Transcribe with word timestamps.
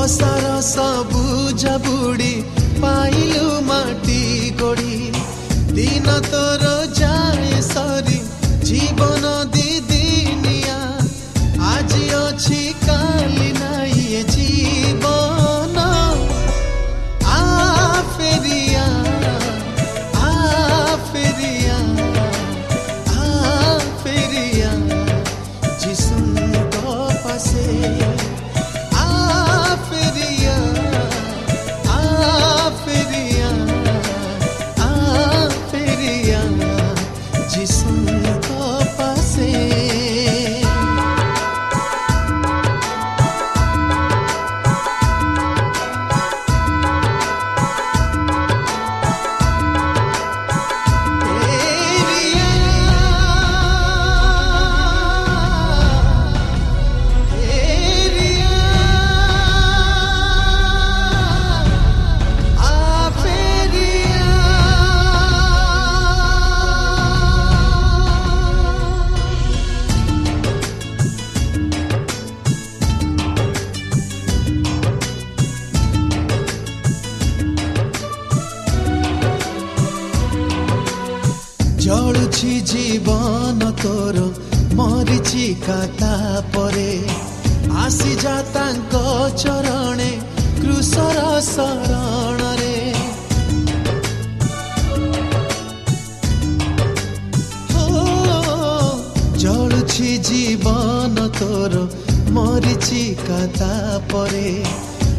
ଅସାର 0.00 0.46
ସବୁଜ 0.66 1.64
ବୁଡ଼ି 1.84 2.32
ପାଇଲୁ 2.82 3.46
ମାଟି 3.68 4.20
ଗୋଡ଼ି 4.60 4.96
ଦିନ 5.76 6.16
ଜଳୁଛି 100.00 100.18
ଜୀବନ 100.26 101.24
ତୋର 101.36 101.74
ମରିଛି 102.32 103.02
କାତା 103.20 103.72
ପରେ। 104.10 104.52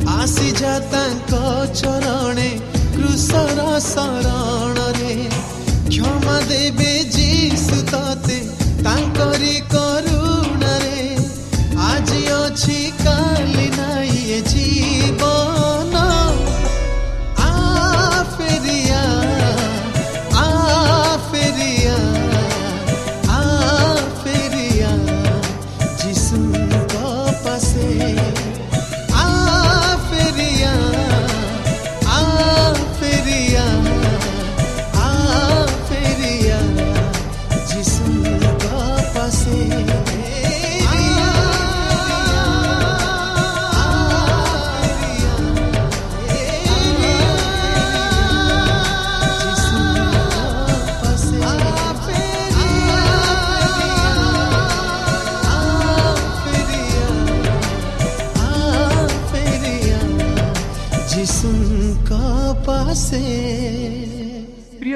ଆସିଯା 0.10 0.74
ତାଙ୍କ 0.94 1.34
ଚରଣେ 1.82 2.50
କୃଷର 2.96 3.60
ଶରଣରେ। 3.92 5.14
କ୍ଷମା 5.92 6.38
ଦେବେ 6.50 6.94
ଯୀଶୁ 7.14 7.78
ତତେ 7.94 8.38
ତାଙ୍କରି 8.82 9.56
କରୁଣାରେ 9.70 9.81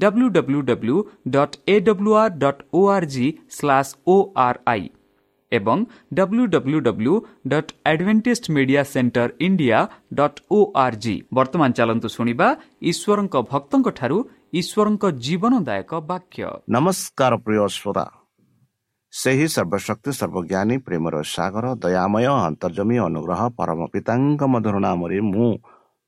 dot 0.00 1.56
O 4.06 4.32
R 4.38 4.58
I 4.66 4.88
ଏବଂ 5.52 5.84
W 6.14 6.46
W 6.46 6.80
W 6.80 7.14
dot 7.48 7.72
Adventist 7.90 8.52
media 8.56 8.82
centre 8.92 9.28
India 9.40 9.88
dot 10.14 10.40
O 10.50 10.72
R 10.76 10.96
G 11.04 11.14
ବର୍ତ୍ତମାନ 11.34 11.70
ଚାଲନ୍ତୁ 11.78 12.08
ଶୁଣିବା 12.08 12.48
ଈଶ୍ୱରଙ୍କ 12.90 13.34
ଭକ୍ତଙ୍କଠାରୁ 13.52 14.18
ଈଶ୍ୱରଙ୍କ 14.52 15.04
ଜୀବନଦାୟକ 15.24 15.92
ବାକ୍ୟ 16.10 16.44
ନମସ୍କାର 16.76 17.32
ପ୍ରିୟ 17.44 17.68
ଶ୍ରୋତା 17.76 18.06
ସେହି 19.12 19.46
ସର୍ବଶକ୍ତି 19.48 20.10
ସର୍ବଜ୍ଞାନୀ 20.12 20.76
ପ୍ରେମର 20.86 21.22
ସାଗର 21.26 21.66
ଦୟାମୟ 21.84 22.26
ଅନ୍ତର୍ଜମୀ 22.40 22.96
ଅନୁଗ୍ରହ 23.08 23.40
ପରମ 23.58 23.80
ପିତାଙ୍କ 23.94 24.42
ମଧୁର 24.52 24.76
ନାମରେ 24.86 25.20
ମୁଁ 25.32 25.48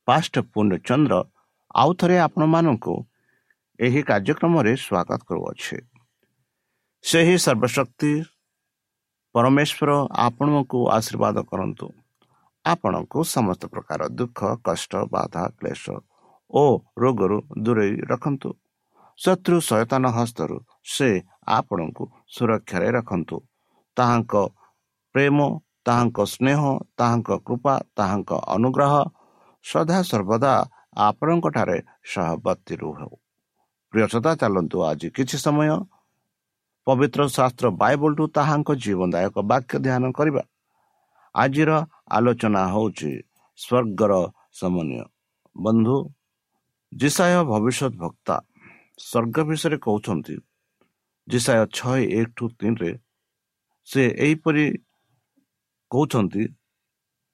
ପାଷ୍ଟ 0.07 0.33
ପୂର୍ଣ୍ଣଚନ୍ଦ୍ର 0.53 1.13
ଆଉ 1.75 1.91
ଥରେ 1.99 2.17
ଆପଣମାନଙ୍କୁ 2.27 2.93
ଏହି 3.81 4.01
କାର୍ଯ୍ୟକ୍ରମରେ 4.03 4.73
ସ୍ୱାଗତ 4.85 5.21
କରୁଅଛି। 5.29 5.77
ସେହି 7.03 7.35
ସର୍ବଶକ୍ତି 7.45 8.11
ପରମେଶ୍ୱର 9.35 9.91
ଆପଣଙ୍କୁ 10.27 10.79
ଆଶୀର୍ବାଦ 10.97 11.37
କରନ୍ତୁ। 11.51 11.87
ଆପଣଙ୍କୁ 12.65 13.19
ସମସ୍ତ 13.25 13.63
ପ୍ରକାର 13.73 14.01
ଦୁଃଖ 14.09 14.39
କଷ୍ଟ 14.63 14.91
ବାଧା 15.13 15.43
କ୍ଲେଶ 15.57 15.83
ଓ 16.53 16.63
ରୋଗରୁ 16.97 17.37
ଦୂରେଇ 17.63 17.93
ରଖନ୍ତୁ। 18.11 18.49
ଶତ୍ରୁ 19.19 19.57
ସଚେତନ 19.61 20.03
ହସ୍ତରୁ 20.17 20.57
ସେ 20.83 21.09
ଆପଣଙ୍କୁ 21.47 22.03
ସୁରକ୍ଷାରେ 22.27 22.89
ରଖନ୍ତୁ। 22.97 23.37
ତାହାଙ୍କ 23.97 24.33
ପ୍ରେମ 25.15 25.37
ତାହାଙ୍କ 25.85 26.17
ସ୍ନେହ 26.25 26.61
ତାହାଙ୍କ 26.97 27.29
କୃପା 27.47 27.75
ତାହାଙ୍କ 27.97 28.31
ଅନୁଗ୍ରହ 28.55 28.93
ସଦା 29.65 29.97
ସର୍ବଦା 30.01 30.53
ଆପଣଙ୍କଠାରେ 30.97 31.77
ସହବର୍ତ୍ତୀ 32.03 32.75
ରୁହ 33.93 33.99
ପ୍ରିୟସଦା 33.99 34.31
ଚାଲନ୍ତୁ 34.41 34.77
ଆଜି 34.89 35.07
କିଛି 35.11 35.37
ସମୟ 35.37 35.71
ପବିତ୍ର 36.87 37.21
ଶାସ୍ତ୍ର 37.27 37.67
ବାଇବଲଠୁ 37.81 38.23
ତାହାଙ୍କ 38.35 38.69
ଜୀବନଦାୟକ 38.83 39.35
ବାକ୍ୟ 39.51 39.75
ଧ୍ୟାନ 39.85 40.03
କରିବା। 40.17 40.43
ଆଜିର 41.35 41.71
ଆଲୋଚନା 42.15 42.61
ହେଉଛି 42.73 43.11
ସ୍ୱର୍ଗର 43.59 44.13
ସମନ୍ୱୟ। 44.59 45.03
ବନ୍ଧୁ 45.55 45.95
ଜିସାୟ 46.91 47.35
ଭବିଷ୍ୟତ 47.51 47.93
ଭକ୍ତା 48.03 48.35
ସ୍ୱର୍ଗ 48.99 49.37
ବିଷୟରେ 49.49 49.77
କହୁଛନ୍ତି 49.85 50.35
ଜିସାୟ 51.27 51.61
ଛଅ 51.77 51.95
ଏକ 52.19 52.27
ଟୁ 52.37 52.45
ତିନିରେ 52.59 52.91
ସେ 53.87 54.03
ଏହିପରି 54.25 54.65
କହୁଛନ୍ତି 55.91 56.43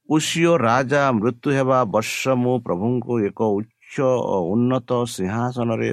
ଉଷିଓ 0.09 0.53
ରାଜା 0.57 1.01
ମୃତ୍ୟୁ 1.19 1.49
ହେବା 1.57 1.79
ବର୍ଷ 1.93 2.21
ମୁଁ 2.43 2.55
ପ୍ରଭୁଙ୍କୁ 2.65 3.13
ଏକ 3.29 3.39
ଉଚ୍ଚ 3.57 3.95
ଓ 4.33 4.37
ଉନ୍ନତ 4.53 4.89
ସିଂହାସନରେ 5.15 5.91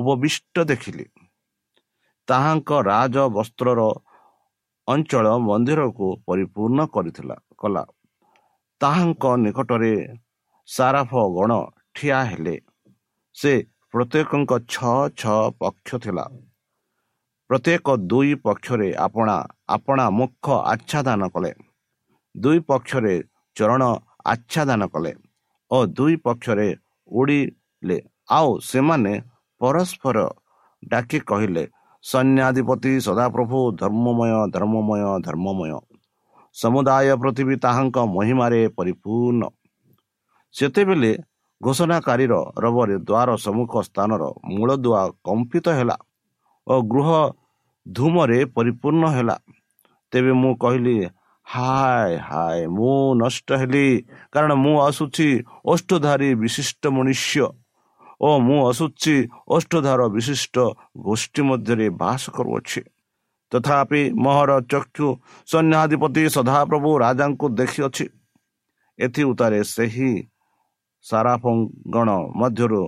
ଉପବିଷ୍ଟ 0.00 0.64
ଦେଖିଲି। 0.70 1.06
ତାହାଙ୍କ 2.28 2.70
ରାଜ 2.90 3.16
ବସ୍ତ୍ରର 3.36 3.80
ଅଞ୍ଚଳ 4.88 5.26
ମନ୍ଦିରକୁ 5.48 6.06
ପରିପୂର୍ଣ୍ଣ 6.26 6.80
କରିଥିଲା 6.94 7.36
କଲା। 7.60 7.84
ତାହାଙ୍କ 8.80 9.24
ନିକଟରେ 9.44 9.94
ସାରାଫ 10.68 11.12
ଗଣ 11.36 11.52
ଠିଆ 11.94 12.18
ହେଲେ। 12.30 12.56
ସେ 13.36 13.52
ପ୍ରତ୍ୟେକଙ୍କ 13.92 14.52
ଛଅ 14.72 14.96
ଛଅ 15.20 15.38
ପକ୍ଷ 15.60 15.88
ଥିଲା। 16.04 16.24
ପ୍ରତ୍ୟେକ 17.50 17.86
ଦୁଇ 18.10 18.32
ପକ୍ଷରେ 18.44 18.88
ଆପଣା 19.06 19.36
ଆପଣା 19.68 20.04
ମୁଖ 20.18 20.46
ଆଚ୍ଛାଦାନ 20.72 21.22
କଲେ। 21.34 21.52
ଦୁଇ 22.34 22.58
ପକ୍ଷରେ 22.68 23.14
ଚରଣ 23.56 23.82
ଆଚ୍ଛାଦାନ 24.32 24.82
କଲେ 24.94 25.12
ଓ 25.70 25.78
ଦୁଇ 25.98 26.14
ପକ୍ଷରେ 26.26 26.68
ଉଡ଼ିଲେ। 27.08 27.98
ଆଉ 28.30 28.50
ସେମାନେ 28.62 29.12
ପରସ୍ପର 29.60 30.18
ଡାକି 30.82 31.18
କହିଲେ 31.30 31.64
ସୈନ୍ୟାଧିପତି 32.04 32.92
ସଦାପ୍ରଭୁ 33.06 33.58
ଧର୍ମମୟ 33.80 34.32
ଧର୍ମମୟ 34.54 35.02
ଧର୍ମମୟ। 35.26 35.72
ସମୁଦାୟ 36.56 37.08
ପୃଥିବୀ 37.22 37.54
ତାହାଙ୍କ 37.64 37.96
ମହିମାରେ 38.16 38.60
ପରିପୂର୍ଣ୍ଣ 38.78 39.42
ସେତେବେଳେ 40.54 41.12
ଘୋଷଣାକାରୀର 41.60 42.34
ରବରେ 42.64 42.96
ଦ୍ୱାର 43.08 43.28
ସମ୍ମୁଖ 43.44 43.72
ସ୍ଥାନର 43.88 44.22
ମୂଳଦୁଆ 44.52 45.02
କମ୍ପିତ 45.26 45.66
ହେଲା 45.78 45.96
ଓ 46.66 46.74
ଗୃହ 46.92 47.08
ଧୂମରେ 47.86 48.38
ପରିପୂର୍ଣ୍ଣ 48.56 49.04
ହେଲା। 49.16 49.36
ତେବେ 50.12 50.32
ମୁଁ 50.42 50.52
କହିଲି 50.62 50.96
ହାୟ 51.46 52.10
ହାୟ 52.28 52.60
ମୁଁ 52.76 52.96
ନଷ୍ଟ 53.22 53.48
ହେଲି 53.60 53.86
କାରଣ 54.32 54.52
ମୁଁ 54.64 54.74
ଆସୁଛି 54.88 55.28
ଅଷ୍ଟଧାରୀ 55.72 56.30
ବିଶିଷ୍ଟ 56.42 56.82
ମନୁଷ୍ୟ। 56.96 57.46
ଓ 58.20 58.28
ମୁଁ 58.38 58.58
ଆସୁଛି 58.68 59.14
ଅଷ୍ଟଧାର 59.56 60.00
ବିଶିଷ୍ଟ 60.14 60.56
ଗୋଷ୍ଠୀ 60.98 61.42
ମଧ୍ୟରେ 61.42 61.86
ବାସ 62.00 62.22
କରୁଅଛି। 62.30 62.80
ତଥାପି 63.52 64.02
ମୋହର 64.24 64.50
ଚକ୍ଷୁ 64.70 65.06
ସୈନ୍ୟାଧିପତି 65.48 66.22
ସଦାପ୍ରଭୁ 66.36 66.90
ରାଜାଙ୍କୁ 67.04 67.46
ଦେଖିଅଛି। 67.60 68.06
ଏଥି 68.98 69.22
ଉତ୍ତାରେ 69.24 69.58
ସେହି 69.64 70.12
ସାରାଫଗଣ 71.04 72.08
ମଧ୍ୟରୁ 72.40 72.82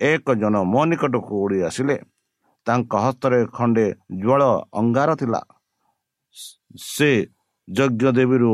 ଏକ 0.00 0.26
ଜଣ 0.34 0.54
ମୋ 0.72 0.82
ନିକଟକୁ 0.84 1.32
ଉଡ଼ି 1.44 1.58
ଆସିଲେ। 1.62 1.96
ତାଙ୍କ 2.66 2.92
ହସ୍ତରେ 3.04 3.40
ଖଣ୍ଡେ 3.56 3.86
ଜ୍ୱଳ 4.22 4.42
ଅଙ୍ଗାର 4.72 5.10
ଥିଲା। 5.20 5.40
ସେ 6.84 7.10
ଯଜ୍ଞ 7.68 8.02
ଦେବୀରୁ 8.12 8.52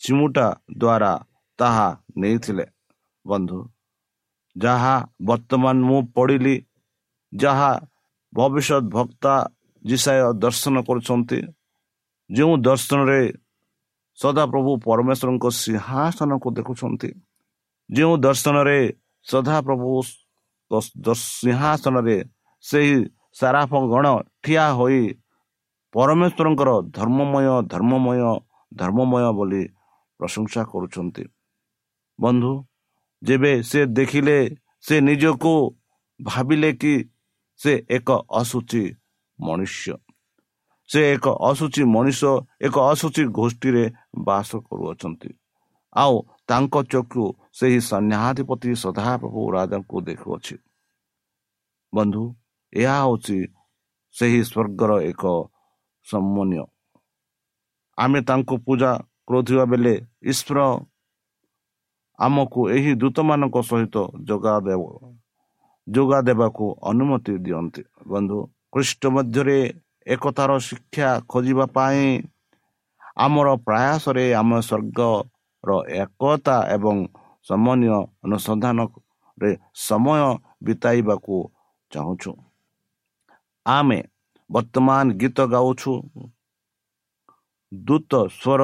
ଚିମୁଟା 0.00 0.46
ଦ୍ୱାରା 0.78 1.12
ତାହା 1.58 1.88
ନେଇଥିଲେ। 2.16 2.66
ବନ୍ଧୁ 3.24 3.58
ଯାହା 4.56 4.94
ବର୍ତ୍ତମାନ 5.28 5.76
ମୁଁ 5.88 6.00
ପଢ଼ିଲି 6.16 6.56
ଯାହା 7.32 7.72
ଭବିଷ୍ୟତ 8.32 8.84
ଭକ୍ତା 8.96 9.34
ଜିସାୟ 9.84 10.20
ଦର୍ଶନ 10.44 10.74
କରୁଛନ୍ତି 10.88 11.38
ଯେଉଁ 12.30 12.54
ଦର୍ଶନରେ 12.68 13.20
ସଦାପ୍ରଭୁ 14.18 14.70
ପରମେଶ୍ୱରଙ୍କ 14.86 15.44
ସିଂହାସନକୁ 15.62 16.48
ଦେଖୁଛନ୍ତି 16.58 17.10
ଯେଉଁ 17.90 18.14
ଦର୍ଶନରେ 18.26 18.78
ସଦାପ୍ରଭୁ 19.26 19.90
ସିଂହାସନରେ 21.40 22.16
ସେହି 22.64 22.96
ସାରାଫ 23.38 23.72
ଗଣ 23.92 24.06
ଠିଆ 24.42 24.66
ହୋଇ 24.78 25.02
ପରମେଶ୍ୱରଙ୍କର 25.94 26.70
ଧର୍ମମୟ 26.96 27.46
ଧର୍ମମୟ 27.72 28.20
ଧର୍ମମୟ 28.72 29.24
ବୋଲି 29.38 29.62
ପ୍ରଶଂସା 30.20 30.60
କରୁଛନ୍ତି। 30.72 31.24
ବନ୍ଧୁ 32.18 32.52
ଯେବେ 33.22 33.52
ସେ 33.62 33.80
ଦେଖିଲେ 33.86 34.38
ସେ 34.80 34.96
ନିଜକୁ 35.00 35.54
ଭାବିଲେ 36.20 36.70
କି 36.72 36.94
ସେ 37.60 37.72
ଏକ 37.90 38.08
ଅସୁଚି 38.30 38.84
ମନୁଷ୍ୟ 39.38 39.96
ସେ 40.90 41.00
ଏକ 41.12 41.26
ଅସୁଚି 41.50 41.82
ମଣିଷ 41.84 42.22
ଏକ 42.66 42.76
ଅସୁଚି 42.92 43.22
ଗୋଷ୍ଠୀରେ 43.38 43.84
ବାସ 44.18 44.50
କରୁଅଛନ୍ତି। 44.66 45.30
ଆଉ 45.92 46.14
ତାଙ୍କ 46.48 46.74
ଚକ୍ଷୁ 46.92 47.24
ସେହି 47.52 47.78
ସନ୍ନ୍ୟାଧିପତି 47.90 48.70
ସଦାପ୍ରଭୁ 48.82 49.40
ରାଜାଙ୍କୁ 49.56 49.96
ଦେଖୁଅଛି। 50.08 50.56
ବନ୍ଧୁ 51.92 52.24
ଏହା 52.72 52.96
ହେଉଛି 53.02 53.38
ସେହି 54.14 54.40
ସ୍ୱର୍ଗର 54.50 54.92
ଏକ 55.10 55.22
ସମନ୍ୱୟ 56.06 56.64
ଆମେ 57.98 58.20
ତାଙ୍କୁ 58.28 58.54
ପୂଜା 58.66 58.90
କରୁଥିବା 59.26 59.64
ବେଳେ 59.64 59.94
ଈଶ୍ୱର 60.22 60.60
ଆମକୁ 62.18 62.60
ଏହି 62.76 62.92
ଦୂତମାନଙ୍କ 63.02 63.56
ସହିତ 63.70 63.96
ଯୋଗାଦେବ 64.28 64.82
ଯୋଗା 65.86 66.18
ଦେବାକୁ 66.28 66.64
ଅନୁମତି 66.90 67.34
ଦିଅନ୍ତି। 67.44 67.82
ବନ୍ଧୁ 68.08 68.38
ଖ୍ରୀଷ୍ଟ 68.72 69.02
ମଧ୍ୟରେ 69.16 69.58
ଏକତାର 70.06 70.50
ଶିକ୍ଷା 70.68 71.08
ଖୋଜିବା 71.30 71.66
ପାଇଁ 71.76 72.02
ଆମର 73.24 73.48
ପ୍ରୟାସରେ 73.66 74.24
ଆମ 74.40 74.50
ସ୍ୱର୍ଗର 74.68 75.70
ଏକତା 76.02 76.56
ଏବଂ 76.76 76.96
ସମନ୍ୱୟ 77.48 77.98
ଅନୁସନ୍ଧାନରେ 78.24 79.50
ସମୟ 79.86 80.20
ବିତାଇବାକୁ 80.66 81.36
ଚାହୁଁଛୁ। 81.90 82.32
ଆମେ 83.66 83.98
ବର୍ତ୍ତମାନ 84.50 85.04
ଗୀତ 85.20 85.38
ଗାଉଛୁ। 85.54 85.92
ଦୂତ 87.72 88.12
ସ୍ୱର 88.38 88.62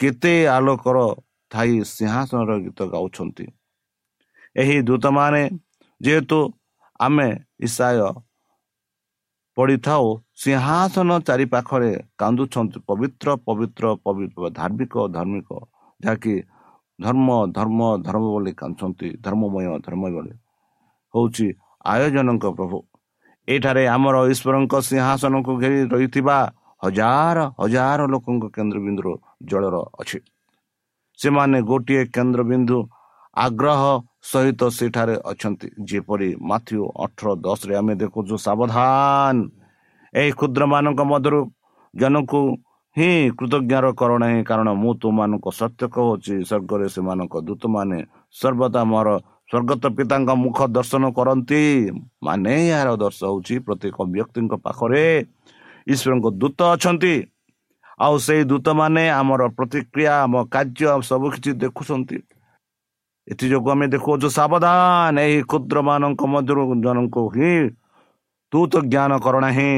କେତେ 0.00 0.34
ଆଲୋକର 0.56 0.98
ଥାଇ 1.50 1.72
ସିଂହାସନର 1.86 2.52
ଗୀତ 2.64 2.80
ଗାଉଛନ୍ତି 2.92 3.46
ଏହି 4.56 4.76
ଦୂତମାନେ 4.82 5.42
ଯେହେତୁ 6.00 6.38
ଆମେ 7.00 7.28
ଇସାୟ 7.60 8.00
ପଡ଼ିଥାଉ 9.56 10.06
ସିଂହାସନ 10.36 11.10
ଚାରିପାଖରେ 11.28 11.92
କାନ୍ଦୁଛନ୍ତି 12.18 12.78
ପବିତ୍ର 12.88 13.36
ପବିତ୍ର 13.46 13.84
ପବିତ୍ର 14.04 14.42
ଧାର୍ମିକ 14.50 14.94
ଧାର୍ମିକ 15.10 15.48
ଯାହାକି 16.00 16.34
ଧର୍ମ 16.98 17.28
ଧର୍ମ 17.52 17.80
ଧର୍ମ 18.02 18.24
ବୋଲି 18.26 18.52
କାନ୍ଦୁଛନ୍ତି 18.54 19.08
ଧର୍ମମୟ 19.22 19.66
ଧର୍ମ 19.86 20.02
ବୋଲି 20.10 20.32
ହେଉଛି 21.14 21.46
ଆୟୋଜନଙ୍କ 21.84 22.44
ପ୍ରଭୁ 22.52 22.78
ଏଠାରେ 23.48 23.82
ଆମର 23.86 24.16
ଈଶ୍ୱରଙ୍କ 24.26 24.74
ସିଂହାସନକୁ 24.82 25.52
ଘେରି 25.58 25.80
ରହିଥିବା 25.86 26.38
ହଜାର 26.82 27.38
ହଜାର 27.58 28.00
ଲୋକଙ୍କ 28.06 28.44
କେନ୍ଦ୍ରବିନ୍ଦୁର 28.56 29.08
ଜଳର 29.50 29.76
ଅଛି 30.00 30.18
ସେମାନେ 31.18 31.58
ଗୋଟିଏ 31.70 32.02
କେନ୍ଦ୍ରବିନ୍ଦୁ 32.14 32.78
ଆଗ୍ରହ 33.36 33.82
ସହିତ 34.30 34.60
ସେଠାରେ 34.78 35.14
ଅଛନ୍ତି। 35.30 35.68
ଯେପରି 35.88 36.28
ମାଥ୍ୟୁ 36.50 36.82
ଅଠର 37.04 37.26
ଦଶରେ 37.44 37.74
ଆମେ 37.80 37.94
ଦେଖୁଛୁ 38.02 38.34
ସାବଧାନ। 38.46 39.36
ଏହି 40.14 40.30
କ୍ଷୁଦ୍ରମାନଙ୍କ 40.38 41.00
ମଧ୍ୟରୁ 41.12 41.40
ଜଣକୁ 41.94 42.40
ହିଁ 42.96 43.10
କୃତଜ୍ଞର 43.38 43.86
କର 44.00 44.10
ନାହିଁ 44.22 44.40
କାରଣ 44.48 44.68
ମୁଁ 44.82 44.92
ତୁମମାନଙ୍କୁ 45.02 45.50
ସତ୍ୟ 45.60 45.82
କହୁଛି 45.94 46.34
ସ୍ୱର୍ଗରେ 46.48 46.86
ସେମାନଙ୍କ 46.94 47.34
ଦୂତମାନେ 47.48 47.98
ସର୍ବଦା 48.34 48.82
ମୋର 48.92 49.08
ସ୍ୱର୍ଗତ 49.50 49.84
ପିତାଙ୍କ 49.96 50.30
ମୁଖ 50.44 50.58
ଦର୍ଶନ 50.76 51.04
କରନ୍ତି। 51.16 51.62
ମାନେ 52.26 52.52
ଏହାର 52.70 52.88
ଦର୍ଶ 53.02 53.20
ହେଉଛି 53.30 53.54
ପ୍ରତ୍ୟେକ 53.66 53.96
ବ୍ୟକ୍ତିଙ୍କ 54.14 54.52
ପାଖରେ 54.64 55.04
ଈଶ୍ୱରଙ୍କ 55.92 56.26
ଦୂତ 56.40 56.58
ଅଛନ୍ତି। 56.74 57.14
ଆଉ 58.00 58.14
ସେଇ 58.26 58.42
ଦୂତମାନେ 58.50 59.02
ଆମର 59.20 59.42
ପ୍ରତିକ୍ରିୟା 59.56 60.12
ଆମ 60.24 60.34
କାର୍ଯ୍ୟ 60.54 60.88
ସବୁ 61.10 61.26
କିଛି 61.34 61.50
ଦେଖୁଛନ୍ତି। 61.62 62.18
ଏଥିଯୋଗୁଁ 63.28 63.70
ଆମେ 63.74 63.86
ଦେଖୁଅଛୁ 63.94 64.28
ସାବଧାନ 64.38 65.14
ଏହି 65.26 65.38
କ୍ଷୁଦ୍ରମାନଙ୍କ 65.50 66.22
ମଧ୍ୟରୁ 66.32 66.62
ଜଣଙ୍କୁ 66.84 67.22
ହିଁ 67.34 67.54
ତୁ 68.52 68.60
ତ 68.70 68.74
ଜ୍ଞାନ 68.92 69.12
କର 69.24 69.34
ନାହିଁ 69.46 69.72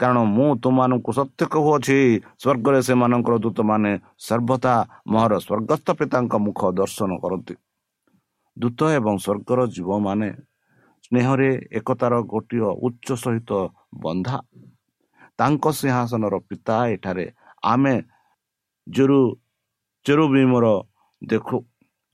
କାରଣ 0.00 0.18
ମୁଁ 0.36 0.48
ତୁମମାନଙ୍କୁ 0.62 1.10
ସତ୍ୟ 1.18 1.42
କହୁଅଛି 1.52 1.98
ସ୍ୱର୍ଗରେ 2.42 2.78
ସେମାନଙ୍କର 2.88 3.34
ଦୂତମାନେ 3.44 3.92
ସର୍ବଦା 4.26 4.74
ମୋହର 5.12 5.32
ସ୍ୱର୍ଗସ୍ଥ 5.46 5.88
ପିତାଙ୍କ 5.98 6.32
ମୁଖ 6.46 6.60
ଦର୍ଶନ 6.80 7.10
କରନ୍ତି। 7.22 7.54
ଦୂତ 8.56 8.80
ଏବଂ 8.98 9.14
ସ୍ୱର୍ଗର 9.24 9.60
ଜୀବମାନେ 9.74 10.28
ସ୍ନେହରେ 11.04 11.50
ଏକତାର 11.78 12.12
ଗୋଟିଏ 12.32 12.70
ଉଚ୍ଚ 12.86 13.08
ସହିତ 13.22 13.50
ବନ୍ଧା। 14.02 14.38
ତାଙ୍କ 15.38 15.64
ସିଂହାସନର 15.78 16.34
ପିତା 16.48 16.76
ଏଠାରେ 16.94 17.26
ଆମେ 17.62 17.94
ଜେରୁ 18.86 19.20
ଚେରୁବିମର 20.06 20.66
ଦେଖୁ 21.22 21.56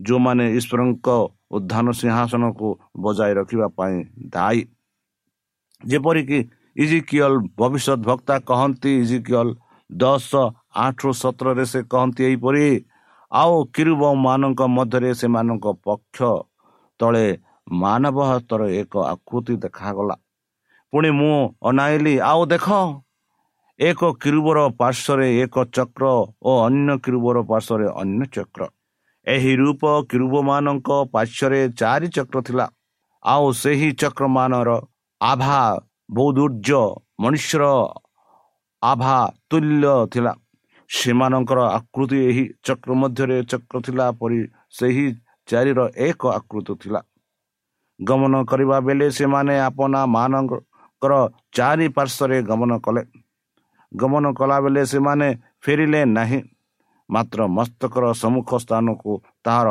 ଯେଉଁମାନେ 0.00 0.44
ଈଶ୍ୱରଙ୍କ 0.58 1.08
ଉଦ୍ଧାନ 1.56 1.86
ସିଂହାସନକୁ 2.00 2.68
ବଜାୟ 3.04 3.32
ରଖିବା 3.38 3.68
ପାଇଁ 3.78 3.96
ଦାୟୀ। 4.34 4.60
ଯେପରିକି 5.82 6.38
ଇଜିକିଅଲ 6.76 7.32
ଭବିଷ୍ୟତ 7.58 8.00
ବକ୍ତା 8.08 8.34
କହନ୍ତି 8.50 8.90
ଇଜିକିଅଲ 9.02 9.48
ଦଶ 9.90 10.30
ଆଠରୁ 10.84 11.10
ସତରରେ 11.22 11.64
ସେ 11.72 11.80
କହନ୍ତି 11.92 12.22
ଏହିପରି 12.28 12.64
ଆଉ 13.32 13.54
କିରୁବ 13.74 14.02
ମାନଙ୍କ 14.24 14.60
ମଧ୍ୟରେ 14.76 15.10
ସେମାନଙ୍କ 15.20 15.66
ପକ୍ଷ 15.86 16.18
ତଳେ 17.00 17.26
ମାନବ 17.82 18.16
ହସ୍ତର 18.30 18.60
ଏକ 18.80 18.92
ଆକୃତି 19.12 19.54
ଦେଖାଗଲା। 19.64 20.16
ପୁଣି 20.92 21.10
ମୁଁ 21.18 21.36
ଅନାଇଲି 21.68 22.14
ଆଉ 22.30 22.42
ଦେଖ 22.52 22.66
ଏକ 23.78 24.00
କିରୁବର 24.22 24.58
ପାର୍ଶ୍ୱରେ 24.78 25.26
ଏକ 25.42 25.56
ଚକ୍ର 25.76 26.04
ଓ 26.42 26.52
ଅନ୍ୟ 26.66 26.94
କିରୁବର 27.04 27.42
ପାର୍ଶ୍ୱରେ 27.50 27.86
ଅନ୍ୟ 28.02 28.24
ଚକ୍ର। 28.36 28.62
ଏହି 29.26 29.52
ରୂପ 29.60 29.82
କିରୁବମାନଙ୍କ 30.10 30.88
ପାର୍ଶ୍ୱରେ 31.14 31.60
ଚାରି 31.80 32.08
ଚକ୍ର 32.16 32.38
ଥିଲା। 32.48 32.66
ଆଉ 33.22 33.44
ସେହି 33.62 33.90
ଚକ୍ରମାନର 34.02 34.70
ଆଭା 35.20 35.60
ବୌଦୁର୍ଯ୍ୟ 36.16 36.82
ମନୁଷ୍ୟର 37.22 37.64
ଆଭା 38.82 39.16
ତୁଲ୍ୟ 39.50 39.94
ଥିଲା। 40.12 40.32
ସେମାନଙ୍କର 40.90 41.60
ଆକୃତି 41.78 42.18
ଏହି 42.28 42.44
ଚକ୍ର 42.66 42.90
ମଧ୍ୟରେ 43.00 43.38
ଚକ୍ର 43.52 43.76
ଥିଲା 43.86 44.06
ପରି 44.20 44.40
ସେହି 44.78 45.06
ଚାରିର 45.48 45.80
ଏକ 46.08 46.22
ଆକୃତି 46.38 46.74
ଥିଲା। 46.82 47.00
ଗମନ 48.00 48.34
କରିବା 48.50 48.76
ବେଳେ 48.86 49.06
ସେମାନେ 49.18 49.54
ଆପଣା 49.68 50.00
ମାନଙ୍କର 50.16 51.12
ଚାରି 51.56 51.86
ପାର୍ଶ୍ୱରେ 51.96 52.36
ଗମନ 52.50 52.72
କଲେ। 52.86 53.02
ଗମନ 53.92 54.24
କଲାବେଳେ 54.38 54.82
ସେମାନେ 54.92 55.28
ଫେରିଲେ 55.62 56.00
ନାହିଁ। 56.16 56.40
ମାତ୍ର 57.08 57.40
ମସ୍ତକର 57.56 58.04
ସମ୍ମୁଖ 58.22 58.50
ସ୍ଥାନକୁ 58.64 59.12
ତାହାର 59.44 59.68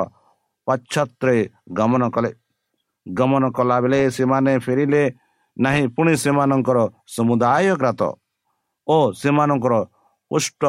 ପାଶ୍ଚାତ୍ୟରେ 0.67 1.37
ଗମନ 1.77 2.03
କଲେ। 2.15 2.31
ଗମନ 3.05 3.43
କଲାବେଳେ 3.57 3.99
ସେମାନେ 4.17 4.53
ଫେରିଲେ 4.65 5.03
ନାହିଁ 5.57 5.83
ପୁଣି 5.95 6.13
ସେମାନଙ୍କର 6.23 6.77
ସମୁଦାୟ 7.15 7.67
ଗ୍ରାତ 7.81 8.01
ଓ 8.87 8.97
ସେମାନଙ୍କର 9.21 9.73
ପୃଷ୍ଠ 10.31 10.61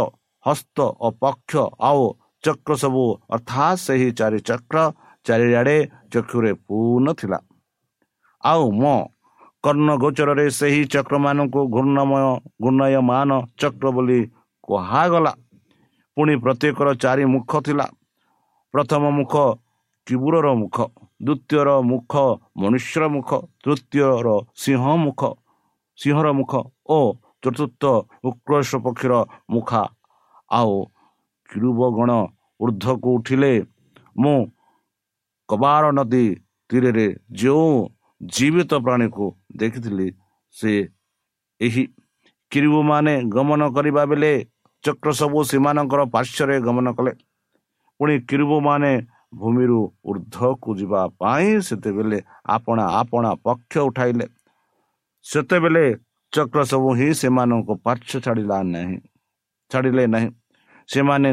ହସ୍ତ 0.45 0.79
ଓ 1.01 1.07
ପକ୍ଷ 1.23 1.53
ଆଉ 1.89 2.03
ଚକ୍ର 2.45 2.73
ସବୁ 2.83 3.05
ଅର୍ଥାତ୍ 3.35 3.83
ସେହି 3.85 4.09
ଚାରି 4.19 4.39
ଚକ୍ର 4.49 4.79
ଚାରିଆଡ଼େ 5.27 5.79
ଚକ୍ଷୁରେ 6.13 6.53
ପୂର୍ଣ୍ଣ 6.67 7.09
ଥିଲା। 7.21 7.39
ଆଉ 8.43 8.63
ମୋ 8.81 8.95
କର୍ଣ୍ଣ 9.65 9.89
ଗୋଚରରେ 10.03 10.47
ସେହି 10.59 10.83
ଚକ୍ରମାନଙ୍କୁ 10.95 11.61
ଘୂର୍ଣ୍ଣମୟ 11.75 12.25
ଘୂର୍ଣ୍ଣୟମାନ 12.63 13.31
ଚକ୍ର 13.61 13.87
ବୋଲି 13.97 14.21
କୁହାଗଲା। 14.65 15.33
ପୁଣି 16.17 16.35
ପ୍ରତ୍ୟେକର 16.45 16.89
ଚାରି 17.03 17.25
ମୁଖ 17.35 17.53
ଥିଲା। 17.67 17.87
ପ୍ରଥମ 18.75 19.03
ମୁଖ 19.19 19.35
କିବୁରର 20.07 20.47
ମୁଖ 20.63 20.77
ଦ୍ୱିତୀୟର 21.27 21.69
ମୁଖ 21.91 22.13
ମନୁଷ୍ୟର 22.61 23.03
ମୁଖ 23.15 23.31
ତୃତୀୟର 23.63 24.29
ସିଂହ 24.63 24.85
ମୁଖ 25.05 25.23
ସିଂହର 25.99 26.27
ମୁଖ 26.39 26.53
ଓ 26.89 26.99
ଚତୁର୍ଥ 27.43 27.83
ଉକ୍ରୋଶ 28.29 28.71
ପକ୍ଷୀର 28.85 29.13
ମୁଖା। 29.53 29.83
ଆଉ 30.51 30.75
କିରୁବ 31.49 31.81
ଗଣ 31.97 32.11
ଉର୍ଦ୍ଧ୍ୱକୁ 32.61 33.09
ଉଠିଲେ 33.17 33.53
ମୁଁ 34.23 34.39
କବାର 35.49 35.85
ନଦୀ 35.99 36.25
ତୀରରେ 36.71 37.07
ଯେଉଁ 37.39 37.73
ଜୀବିତ 38.21 38.73
ପ୍ରାଣୀକୁ 38.85 39.27
ଦେଖିଥିଲି 39.57 40.09
ସେ 40.55 40.73
ଏହି 41.61 41.85
କିରୁବମାନେ 42.53 43.15
ଗମନ 43.35 43.63
କରିବା 43.77 44.03
ବେଳେ 44.11 44.33
ଚକ୍ର 44.85 45.11
ସବୁ 45.21 45.39
ସେମାନଙ୍କର 45.51 46.01
ପାର୍ଶ୍ୱରେ 46.15 46.57
ଗମନ 46.67 46.87
କଲେ। 46.99 47.13
ପୁଣି 48.01 48.15
କିରୁବମାନେ 48.31 48.93
ଭୂମିରୁ 49.35 49.81
ଉର୍ଦ୍ଧ୍ୱକୁ 50.05 50.71
ଯିବା 50.81 51.01
ପାଇଁ 51.21 51.49
ସେତେବେଳେ 51.69 52.19
ଆପଣା 52.47 52.85
ଆପଣା 53.01 53.31
ପକ୍ଷ 53.47 53.73
ଉଠାଇଲେ। 53.89 54.27
ସେତେବେଳେ 55.25 55.85
ଚକ୍ର 56.33 56.61
ସବୁ 56.71 56.89
ହିଁ 56.99 57.09
ସେମାନଙ୍କ 57.21 57.71
ପାର୍ଶ୍ୱ 57.85 58.23
ଛାଡ଼ିଲା 58.25 58.59
ନାହିଁ 58.75 58.97
ଛାଡ଼ିଲେ 59.71 60.05
ନାହିଁ। 60.15 60.29
ସେମାନେ 60.89 61.31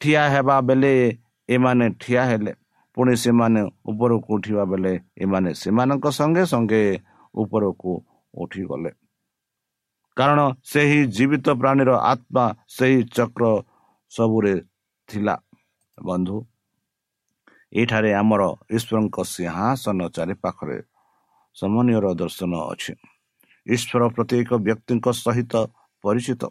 ଠିଆ 0.00 0.22
ହେବା 0.34 0.56
ବେଳେ 0.68 0.92
ଏମାନେ 1.48 1.86
ଠିଆ 2.00 2.22
ହେଲେ। 2.30 2.52
ପୁଣି 2.98 3.14
ସେମାନେ 3.14 3.60
ଉପରକୁ 3.90 4.30
ଉଠିବା 4.36 4.64
ବେଳେ 4.70 4.92
ଏମାନେ 5.22 5.50
ସେମାନଙ୍କ 5.54 6.06
ସଙ୍ଗେ 6.18 6.44
ସଙ୍ଗେ 6.52 6.82
ଉପରକୁ 7.34 7.92
ଉଠିଗଲେ। 8.34 8.90
କାରଣ 10.16 10.40
ସେହି 10.70 11.00
ଜୀବିତ 11.16 11.46
ପ୍ରାଣୀର 11.60 11.90
ଆତ୍ମା 12.12 12.44
ସେହି 12.76 12.98
ଚକ୍ର 13.16 13.44
ସବୁରେ 14.12 14.54
ଥିଲା। 15.08 15.34
ବନ୍ଧୁ 15.98 16.36
ଏଠାରେ 17.72 18.10
ଆମର 18.14 18.42
ଈଶ୍ୱରଙ୍କ 18.76 19.16
ସିଂହାସନ 19.34 19.98
ଚାରିପାଖରେ 20.16 20.78
ସମନ୍ୱୟର 21.56 22.06
ଦର୍ଶନ 22.22 22.52
ଅଛି। 22.72 22.92
ଈଶ୍ୱର 23.66 24.02
ପ୍ରତ୍ୟେକ 24.14 24.50
ବ୍ୟକ୍ତିଙ୍କ 24.66 25.06
ସହିତ 25.24 25.54
ପରିଚିତ। 26.04 26.42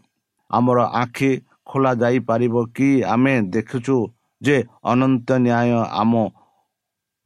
ଆମର 0.51 0.79
ଆଖି 1.03 1.31
ଖୋଲା 1.69 1.91
ଯାଇପାରିବ 2.01 2.55
କି 2.75 2.89
ଆମେ 3.13 3.33
ଦେଖୁଛୁ 3.55 3.97
ଯେ 4.41 4.55
ଅନନ୍ତ 4.83 5.29
ନ୍ୟାୟ 5.37 5.71
ଆମ 6.01 6.13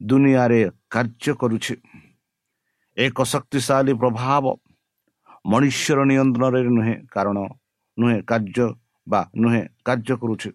ଦୁନିଆରେ 0.00 0.60
କାର୍ଯ୍ୟ 0.90 1.32
କରୁଛି। 1.34 1.74
ଏକ 2.96 3.16
ଶକ୍ତିଶାଳୀ 3.22 3.92
ପ୍ରଭାବ 3.94 4.44
ମନୁଷ୍ୟର 5.46 5.98
ନିୟନ୍ତ୍ରଣରେ 6.10 6.70
ନୁହେଁ 6.76 6.94
କାରଣ 7.14 7.38
ନୁହେଁ 7.98 8.18
କାର୍ଯ୍ୟ 8.30 8.66
ବା 9.06 9.20
ନୁହେଁ 9.36 9.62
କାର୍ଯ୍ୟ 9.84 10.14
କରୁଛି। 10.22 10.50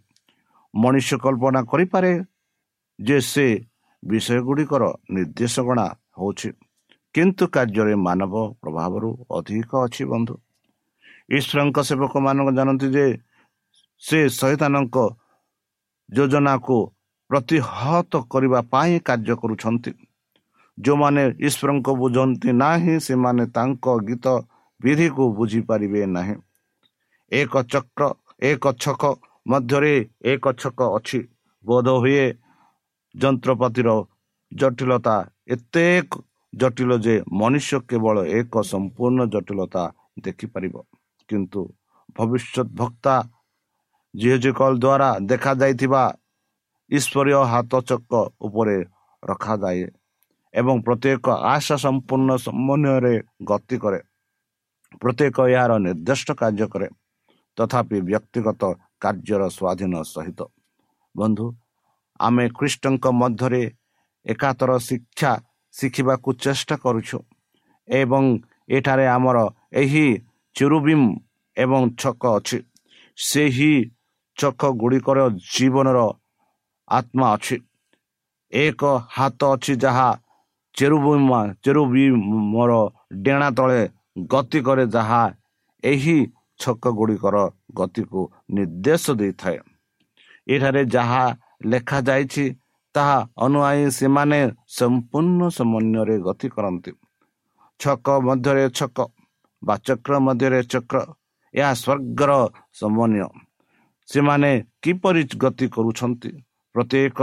ମଣିଷ 0.73 1.09
କଳ୍ପନା 1.23 1.61
କରିପାରେ 1.71 2.11
ଯେ 2.99 3.17
ସେ 3.21 3.47
ବିଷୟ 4.03 4.39
ଗୁଡ଼ିକର 4.41 4.83
ନିର୍ଦ୍ଦେଶଗଣା 5.13 5.85
ହେଉଛି। 6.19 6.49
କିନ୍ତୁ 7.15 7.43
କାର୍ଯ୍ୟରେ 7.55 7.95
ମାନବ 8.07 8.33
ପ୍ରଭାବରୁ 8.61 9.09
ଅଧିକ 9.37 9.71
ଅଛି 9.85 10.03
ବନ୍ଧୁ। 10.11 10.35
ଈଶ୍ୱରଙ୍କ 11.29 11.77
ସେବକମାନଙ୍କ 11.87 12.49
ଜାଣନ୍ତି 12.57 12.87
ଯେ 12.95 13.05
ସେ 14.03 14.19
ସହିତାନଙ୍କ 14.29 14.97
ଯୋଜନାକୁ 16.09 16.77
ପ୍ରତିହତ 17.29 18.13
କରିବା 18.31 18.59
ପାଇଁ 18.71 18.93
କାର୍ଯ୍ୟ 18.99 19.35
କରୁଛନ୍ତି। 19.41 19.91
ଯେଉଁମାନେ 20.77 21.23
ଈଶ୍ୱରଙ୍କୁ 21.47 21.91
ବୁଝନ୍ତି 22.01 22.49
ନାହିଁ 22.63 22.95
ସେମାନେ 22.99 23.43
ତାଙ୍କ 23.55 23.85
ଗୀତ 24.07 24.25
ବିଧିକୁ 24.81 25.23
ବୁଝିପାରିବେ 25.37 26.01
ନାହିଁ। 26.07 26.35
ଏକ 27.31 27.53
ଚକ୍ର 27.73 28.03
ଏକ 28.41 28.63
ଛକ 28.81 29.03
ମଧ୍ୟରେ 29.47 29.95
ଏକ 30.31 30.45
ଛକ 30.61 30.79
ଅଛି। 30.97 31.19
ବୋଧ 31.65 31.87
ହୁଏ 32.01 32.25
ଯନ୍ତ୍ରପାତିର 33.15 33.89
ଜଟିଳତା 34.51 35.15
ଏତେ 35.47 35.85
ଜଟିଳ 36.53 36.91
ଯେ 36.97 37.15
ମନୁଷ୍ୟ 37.31 37.79
କେବଳ 37.89 38.15
ଏକ 38.39 38.53
ସମ୍ପୂର୍ଣ୍ଣ 38.71 39.19
ଜଟିଳତା 39.33 39.83
ଦେଖିପାରିବ। 40.23 40.75
କିନ୍ତୁ 41.29 41.61
ଭବିଷ୍ୟତ 42.15 42.67
ଭକ୍ତା 42.79 43.15
ଜିଓଜିକଲ 44.13 44.71
ଦ୍ୱାରା 44.83 45.09
ଦେଖାଯାଇଥିବା 45.29 46.03
ଈଶ୍ୱରୀୟ 46.91 47.39
ହାତ 47.51 47.71
ଚକ 47.89 48.11
ଉପରେ 48.41 48.77
ରଖାଯାଏ 49.23 49.85
ଏବଂ 50.53 50.75
ପ୍ରତ୍ୟେକ 50.85 51.25
ଆଶା 51.53 51.75
ସମ୍ପୂର୍ଣ୍ଣ 51.85 52.29
ସମନ୍ୱୟରେ 52.45 53.13
ଗତି 53.49 53.77
କରେ। 53.83 53.99
ପ୍ରତ୍ୟେକ 55.01 55.37
ଏହାର 55.53 55.71
ନିର୍ଦ୍ଦିଷ୍ଟ 55.85 56.29
କାର୍ଯ୍ୟ 56.41 56.67
କରେ 56.73 56.87
ତଥାପି 57.57 57.97
ବ୍ୟକ୍ତିଗତ 58.09 58.61
କାର୍ଯ୍ୟର 59.03 59.41
ସ୍ୱାଧୀନ 59.57 59.93
ସହିତ। 60.13 60.39
ବନ୍ଧୁ 61.15 61.45
ଆମେ 62.19 62.45
ଖ୍ରୀଷ୍ଟଙ୍କ 62.57 63.05
ମଧ୍ୟରେ 63.21 63.63
ଏକାତର 64.25 64.71
ଶିକ୍ଷା 64.87 65.31
ଶିଖିବାକୁ 65.73 66.29
ଚେଷ୍ଟା 66.43 66.75
କରୁଛୁ 66.83 67.17
ଏବଂ 67.87 68.23
ଏଠାରେ 68.69 69.05
ଆମର 69.07 69.37
ଏହି 69.81 70.07
ଚିରୁବିମ୍ 70.55 71.07
ଏବଂ 71.57 71.81
ଛକ 72.01 72.21
ଅଛି। 72.37 72.59
ସେହି 73.17 73.73
ଛକ 74.37 74.61
ଗୁଡ଼ିକର 74.81 75.19
ଜୀବନର 75.53 75.99
ଆତ୍ମା 76.87 77.27
ଅଛି। 77.35 77.57
ଏକ 78.53 78.81
ହାତ 79.15 79.39
ଅଛି 79.53 79.73
ଯାହା 79.83 80.09
ଚେରୁବିମା 80.75 81.39
ଚେରୁବି 81.63 82.03
ମୋର 82.53 82.71
ଡେଣା 83.23 83.49
ତଳେ 83.57 83.81
ଗତି 84.29 84.59
କରେ 84.67 84.85
ଯାହା 84.95 85.21
ଏହି 85.83 86.17
ଛକ 86.59 86.83
ଗୁଡ଼ିକର 86.99 87.35
ଗତିକୁ 87.77 88.21
ନିର୍ଦ୍ଦେଶ 88.55 89.03
ଦେଇଥାଏ। 89.19 89.57
ଏଠାରେ 90.47 90.81
ଯାହା 90.95 91.23
ଲେଖାଯାଇଛି 91.65 92.45
ତାହା 92.95 93.17
ଅନୁଆଇ 93.45 93.83
ସେମାନେ 93.97 94.39
ସମ୍ପୂର୍ଣ୍ଣ 94.77 95.41
ସମନ୍ୱୟରେ 95.57 96.15
ଗତି 96.27 96.47
କରନ୍ତି। 96.55 96.91
ଛକ 97.79 98.05
ମଧ୍ୟରେ 98.27 98.65
ଛକ 98.77 98.97
ବା 99.61 99.75
ଚକ୍ର 99.87 100.13
ମଧ୍ୟରେ 100.25 100.59
ଚକ୍ର 100.71 100.97
ଏହା 101.53 101.71
ସ୍ୱର୍ଗର 101.81 102.31
ସମନ୍ୱୟ। 102.73 103.46
ସେମାନେ 104.09 104.51
କିପରି 104.83 105.23
ଗତି 105.43 105.65
କରୁଛନ୍ତି? 105.75 106.31
ପ୍ରତ୍ୟେକ 106.75 107.19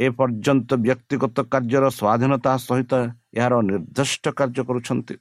ଏପର୍ଯ୍ୟନ୍ତ 0.00 0.70
ବ୍ୟକ୍ତିଗତ 0.86 1.36
କାର୍ଯ୍ୟର 1.52 1.84
ସ୍ୱାଧୀନତା 1.98 2.52
ସହିତ 2.66 2.92
ଏହାର 3.38 3.54
ନିର୍ଦ୍ଦିଷ୍ଟ 3.68 4.24
କାର୍ଯ୍ୟ 4.38 4.62
କରୁଛନ୍ତି। 4.68 5.14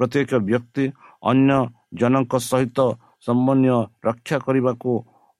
ପ୍ରତ୍ୟେକ 0.00 0.30
ବ୍ୟକ୍ତି 0.48 0.84
ଅନ୍ୟ 1.30 1.58
ଜଣଙ୍କ 2.00 2.32
ସହିତ 2.50 2.78
ସମନ୍ୱୟ 3.26 3.78
ରକ୍ଷା 4.06 4.36
କରିବାକୁ 4.46 4.90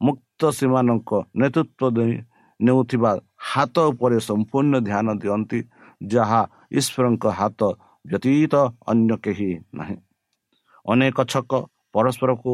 ମୁକ୍ତ 0.00 0.40
ସେମାନଙ୍କ 0.58 1.10
ନେତୃତ୍ୱ 1.40 1.94
ଦେଇ 1.96 2.14
ନେଉଥିବା 2.60 3.10
ହାତ 3.50 3.76
ଉପରେ 3.90 4.18
ସମ୍ପୂର୍ଣ୍ଣ 4.28 4.74
ଧ୍ୟାନ 4.88 5.06
ଦିଅନ୍ତି 5.22 5.60
ଯାହା 6.00 6.40
ଈଶ୍ୱରଙ୍କ 6.78 7.24
ହାତ 7.38 7.60
ବ୍ୟତୀତ 8.04 8.54
ଅନ୍ୟ 8.90 9.12
କେହି 9.24 9.50
ନାହିଁ। 9.74 9.96
ଅନେକ 10.86 11.18
ଛକ 11.32 11.50
ପରସ୍ପରକୁ 11.94 12.52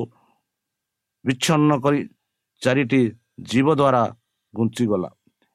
ବିଚ୍ଛନ୍ନ 1.26 1.70
କରି 1.84 2.00
ଚାରିଟି 2.62 3.02
ଜୀବ 3.50 3.68
ଦ୍ୱାରା 3.80 4.02
ଘୁଞ୍ଚିଗଲା। 4.54 5.10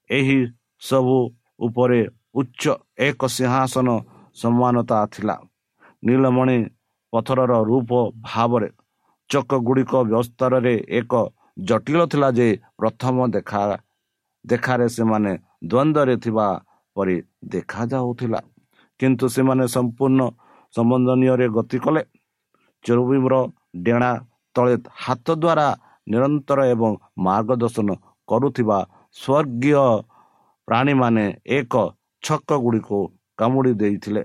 ଏହି 0.10 0.38
ସବୁ 0.80 1.18
ଉପରେ 1.60 2.02
ଉଚ୍ଚ 2.40 2.64
ଏକ 3.08 3.22
ସିଂହାସନ 3.36 3.88
ସମାନତା 4.42 5.00
ଥିଲା। 5.14 5.36
ନୀଳମଣି 6.06 6.58
ପଥରର 7.14 7.54
ରୂପ 7.70 7.92
ଭାବରେ 8.28 8.70
ଚକ 9.30 9.52
ଗୁଡ଼ିକ 9.68 9.94
ଏକ 11.00 11.14
ଜଟିଳ 11.68 12.02
ଥିଲା 12.12 12.30
ଯେ 12.38 12.48
ପ୍ରଥମ 12.80 13.16
ଦେଖା 13.36 13.62
ଦେଖାରେ 14.46 14.88
ସେମାନେ 14.90 15.32
ଦ୍ୱନ୍ଦ୍ୱରେ 15.72 16.16
ଥିବା 16.24 16.48
ପରି 16.96 17.16
ଦେଖାଯାଉଥିଲା। 17.46 18.40
କିନ୍ତୁ 19.00 19.26
ସେମାନେ 19.36 19.66
ସମ୍ପୂର୍ଣ୍ଣ 19.76 20.22
ସମ୍ବନ୍ଧନୀୟରେ 20.74 21.48
ଗତି 21.58 21.78
କଲେ। 21.86 22.02
ଚରୁବିମ୍ର 22.86 23.34
ଡେଣା 23.86 24.12
ତଳେ 24.56 24.76
ହାତ 25.04 25.28
ଦ୍ୱାରା 25.44 25.68
ନିରନ୍ତର 26.08 26.60
ଏବଂ 26.74 26.92
ମାର୍ଗଦର୍ଶନ 27.26 27.90
କରୁଥିବା 28.30 28.78
ସ୍ୱର୍ଗୀୟ 29.16 29.84
ପ୍ରାଣୀମାନେ 30.68 31.26
ଏକ 31.58 31.74
ଛକ 32.24 32.50
ଗୁଡ଼ିକୁ 32.64 33.00
କାମୁଡ଼ି 33.40 33.72
ଦେଇଥିଲେ। 33.82 34.24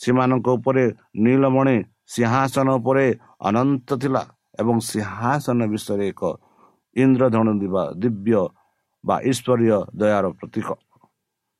ସେମାନଙ୍କ 0.00 0.46
ଉପରେ 0.58 0.84
ନୀଳମଣି 1.24 1.76
ସିଂହାସନ 2.14 2.66
ଉପରେ 2.78 3.06
ଅନନ୍ତ 3.48 3.88
ଥିଲା 4.02 4.22
ଏବଂ 4.60 4.76
ସିଂହାସନ 4.90 5.60
ବିଷୟରେ 5.72 6.04
ଏକ 6.12 6.22
ଇନ୍ଦ୍ରଧନୁ 6.96 7.52
ଦିବା 7.62 7.82
ଦିବ୍ୟ 8.02 8.42
ବା 9.04 9.16
ଈଶ୍ୱରୀୟ 9.30 9.78
ଦୟାର 10.00 10.26
ପ୍ରତୀକ। 10.38 10.68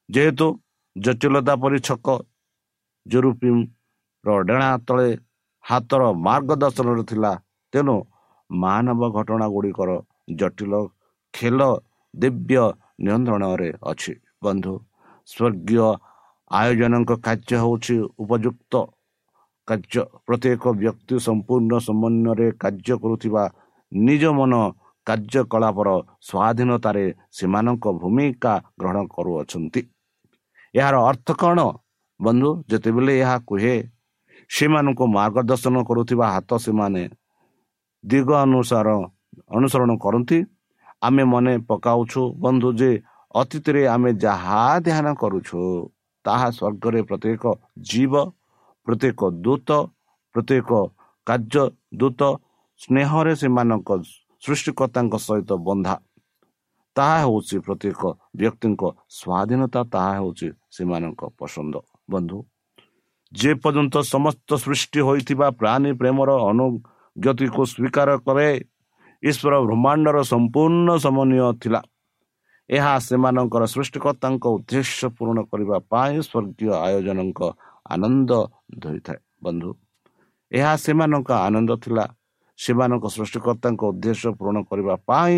ଯେହେତୁ 0.08 0.46
ଜଟିଳତା 0.96 1.54
ପରି 1.62 1.78
ଛକ 1.88 2.06
ଜୁରୁପିମ୍ର 3.06 4.28
ଡେଣା 4.48 4.70
ତଳେ 4.86 5.08
ହାତର 5.64 6.02
ମାର୍ଗଦର୍ଶନରେ 6.26 7.02
ଥିଲା 7.10 7.32
ତେଣୁ 7.72 7.96
ମାନବ 8.50 9.00
ଘଟଣା 9.16 9.46
ଗୁଡ଼ିକର 9.54 9.90
ଜଟିଳ 10.40 10.72
ଖେଳ 11.34 11.60
ଦିବ୍ୟ 12.14 12.62
ନିୟନ୍ତ୍ରଣରେ 13.04 13.70
ଅଛି। 13.82 14.12
ବନ୍ଧୁ 14.44 14.74
ସ୍ୱର୍ଗୀୟ 15.28 15.86
ଆୟୋଜନଙ୍କ 16.50 17.10
କାର୍ଯ୍ୟ 17.26 17.56
ହେଉଛି 17.62 17.94
ଉପଯୁକ୍ତ 18.22 18.72
କାର୍ଯ୍ୟ। 19.68 20.02
ପ୍ରତ୍ୟେକ 20.26 20.64
ବ୍ୟକ୍ତି 20.82 21.14
ସମ୍ପୂର୍ଣ୍ଣ 21.26 21.72
ସମନ୍ୱୟରେ 21.88 22.48
କାର୍ଯ୍ୟ 22.62 22.94
କରୁଥିବା 23.02 23.42
ନିଜ 23.92 24.24
ମନ 24.38 24.52
କାର୍ଯ୍ୟକଳାପର 25.06 25.88
ସ୍ୱାଧୀନତାରେ 26.28 27.04
ସେମାନଙ୍କ 27.32 27.84
ଭୂମିକା 28.00 28.52
ଗ୍ରହଣ 28.80 28.98
କରୁଅଛନ୍ତି। 29.14 29.80
ଏହାର 30.74 30.96
ଅର୍ଥ 31.10 31.28
କ'ଣ? 31.42 31.58
ବନ୍ଧୁ 32.20 32.50
ଯେତେବେଳେ 32.70 33.12
ଏହା 33.22 33.36
କୁହେ 33.48 33.74
ସେମାନଙ୍କୁ 34.50 35.04
ମାର୍ଗଦର୍ଶନ 35.16 35.76
କରୁଥିବା 35.88 36.26
ହାତ 36.34 36.50
ସେମାନେ 36.64 37.02
ଦିଗ 38.04 38.28
ଅନୁସାର 38.44 38.88
ଅନୁସରଣ 39.56 39.90
କରନ୍ତି। 40.04 40.38
ଆମେ 41.06 41.22
ମନେ 41.32 41.54
ପକାଉଛୁ 41.68 42.22
ବନ୍ଧୁ 42.42 42.68
ଯେ 42.80 42.90
ଅତୀତରେ 43.34 43.82
ଆମେ 43.94 44.10
ଯାହା 44.24 44.62
ଧ୍ୟାନ 44.86 45.06
କରୁଛୁ 45.22 45.60
ତାହା 46.24 46.48
ସ୍ୱର୍ଗରେ 46.58 47.00
ପ୍ରତ୍ୟେକ 47.08 47.44
ଜୀବ 47.88 48.14
ପ୍ରତ୍ୟେକ 48.86 49.20
ଦୂତ 49.44 49.70
ପ୍ରତ୍ୟେକ 50.34 50.70
କାର୍ଯ୍ୟ 51.26 51.64
ଦୂତ 52.00 52.20
ସ୍ନେହରେ 52.80 53.32
ସେମାନଙ୍କ 53.40 53.90
ସୃଷ୍ଟିକର୍ତ୍ତାଙ୍କ 54.42 55.14
ସହିତ 55.26 55.50
ବନ୍ଧା। 55.66 55.94
ତାହା 56.96 57.18
ହେଉଛି 57.24 57.56
ପ୍ରତ୍ୟେକ 57.66 58.02
ବ୍ୟକ୍ତିଙ୍କ 58.38 58.82
ସ୍ୱାଧୀନତା 59.18 59.80
ତାହା 59.92 60.12
ହେଉଛି 60.18 60.48
ସେମାନଙ୍କ 60.74 61.20
ପସନ୍ଦ। 61.38 61.74
ବନ୍ଧୁ 62.10 62.38
ଯେ 63.32 63.50
ପର୍ଯ୍ୟନ୍ତ 63.62 63.94
ସମସ୍ତ 64.14 64.50
ସୃଷ୍ଟି 64.64 65.00
ହୋଇଥିବା 65.06 65.46
ପ୍ରାଣୀ 65.60 65.90
ପ୍ରେମର 66.00 66.30
ଅନୁଗତିକୁ 67.18 67.62
ସ୍ୱୀକାର 67.72 68.08
କରେ। 68.26 68.48
ଈଶ୍ୱର 69.22 69.54
ବ୍ରହ୍ମାଣ୍ଡର 69.66 70.16
ସମ୍ପୂର୍ଣ୍ଣ 70.32 70.88
ସମନ୍ୱୟ 71.04 71.52
ଥିଲା। 71.62 71.80
ଏହା 72.70 72.94
ସେମାନଙ୍କର 73.08 73.62
ସୃଷ୍ଟିକର୍ତ୍ତାଙ୍କ 73.74 74.44
ଉଦ୍ଦେଶ୍ୟ 74.56 75.08
ପୂରଣ 75.16 75.38
କରିବା 75.50 75.76
ପାଇଁ 75.90 76.14
ସ୍ୱର୍ଗୀୟ 76.28 76.70
ଆୟୋଜନଙ୍କ 76.86 77.40
ଆନନ୍ଦ 77.94 78.30
ଧରିଥାଏ। 78.82 79.18
ବନ୍ଧୁ 79.42 79.70
ଏହା 80.52 80.72
ସେମାନଙ୍କ 80.84 81.30
ଆନନ୍ଦ 81.46 81.70
ଥିଲା। 81.84 82.04
ସେମାନଙ୍କ 82.58 83.04
ସୃଷ୍ଟିକର୍ତ୍ତାଙ୍କ 83.16 83.82
ଉଦ୍ଦେଶ୍ୟ 83.92 84.28
ପୂରଣ 84.38 84.56
କରିବା 84.70 84.94
ପାଇଁ 85.08 85.36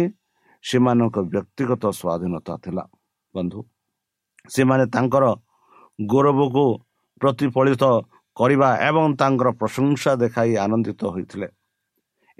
ସେମାନଙ୍କ 0.64 1.16
ବ୍ୟକ୍ତିଗତ 1.32 1.84
ସ୍ୱାଧୀନତା 2.00 2.54
ଥିଲା। 2.64 2.84
ବନ୍ଧୁ 3.34 3.60
ସେମାନେ 4.54 4.84
ତାଙ୍କର 4.94 5.24
ଗୌରବକୁ 5.98 6.64
ପ୍ରତିଫଳିତ 7.20 7.84
କରିବା 8.36 8.68
ଏବଂ 8.88 9.06
ତାଙ୍କର 9.20 9.48
ପ୍ରଶଂସା 9.60 10.10
ଦେଖାଇ 10.22 10.52
ଆନନ୍ଦିତ 10.64 11.02
ହୋଇଥିଲେ। 11.14 11.48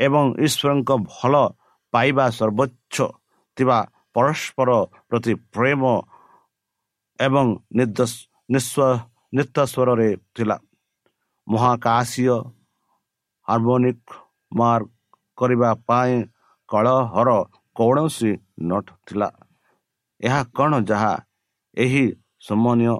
ଏବଂ 0.01 0.25
ଈଶ୍ୱରଙ୍କ 0.47 0.91
ଭଲ 1.11 1.35
ପାଇବା 1.95 2.25
ସର୍ବୋଚ୍ଚ 2.39 2.97
ଥିବା 3.57 3.79
ପରସ୍ପର 4.15 4.71
ପ୍ରତି 5.09 5.33
ପ୍ରେମ 5.55 5.83
ଏବଂ 7.19 7.47
ନିତ୍ୱରରେ 9.37 10.09
ଥିଲା। 10.37 10.57
ମହାକାଶୀୟ 11.47 12.37
ହାର୍ମୋନିକ 13.49 14.07
ମାର୍କ 14.53 14.91
କରିବା 15.39 15.71
ପାଇଁ 15.89 16.15
କଳହର 16.69 17.31
କୌଣସି 17.77 18.31
ନଟ 18.69 18.87
ଥିଲା। 19.07 19.29
ଏହା 20.21 20.41
କ'ଣ 20.57 20.73
ଯାହା 20.91 21.15
ଏହି 21.77 22.05
ସମନ୍ୱୟ? 22.47 22.97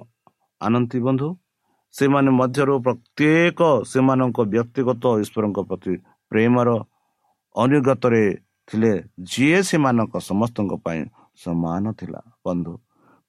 ଆନନ୍ତି 0.61 0.99
ବନ୍ଧୁ 1.05 1.27
ସେମାନେ 1.93 2.29
ମଧ୍ୟରୁ 2.39 2.75
ପ୍ରତ୍ୟେକ 2.85 3.59
ସେମାନଙ୍କ 3.91 4.39
ବ୍ୟକ୍ତିଗତ 4.53 5.03
ଈଶ୍ୱରଙ୍କ 5.23 5.59
ପ୍ରତି 5.69 5.93
ପ୍ରେମର 6.31 6.69
ଅନୁଗତରେ 7.55 8.23
ଥିଲେ। 8.67 8.93
ଯିଏ 9.31 9.59
ସେମାନଙ୍କ 9.69 10.13
ସମସ୍ତଙ୍କ 10.29 10.73
ପାଇଁ 10.85 11.01
ସମାନ 11.43 11.83
ଥିଲା। 11.99 12.21
ବନ୍ଧୁ 12.45 12.73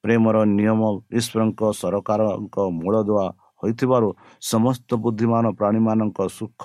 ପ୍ରେମର 0.03 0.35
ନିୟମ 0.57 0.81
ଈଶ୍ୱରଙ୍କ 1.19 1.61
ସରକାରଙ୍କ 1.81 2.55
ମୂଳଦୁଆ 2.79 3.25
ହୋଇଥିବାରୁ 3.61 4.07
ସମସ୍ତ 4.51 4.89
ବୁଦ୍ଧିମାନ 5.03 5.45
ପ୍ରାଣୀମାନଙ୍କ 5.59 6.19
ସୁଖ 6.37 6.61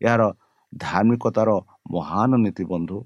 ଏହାର 0.00 0.22
ଧାର୍ମିକତାର 0.72 1.50
ମହାନ 1.94 2.30
ନୀତି 2.44 2.64
ବନ୍ଧୁ 2.72 2.96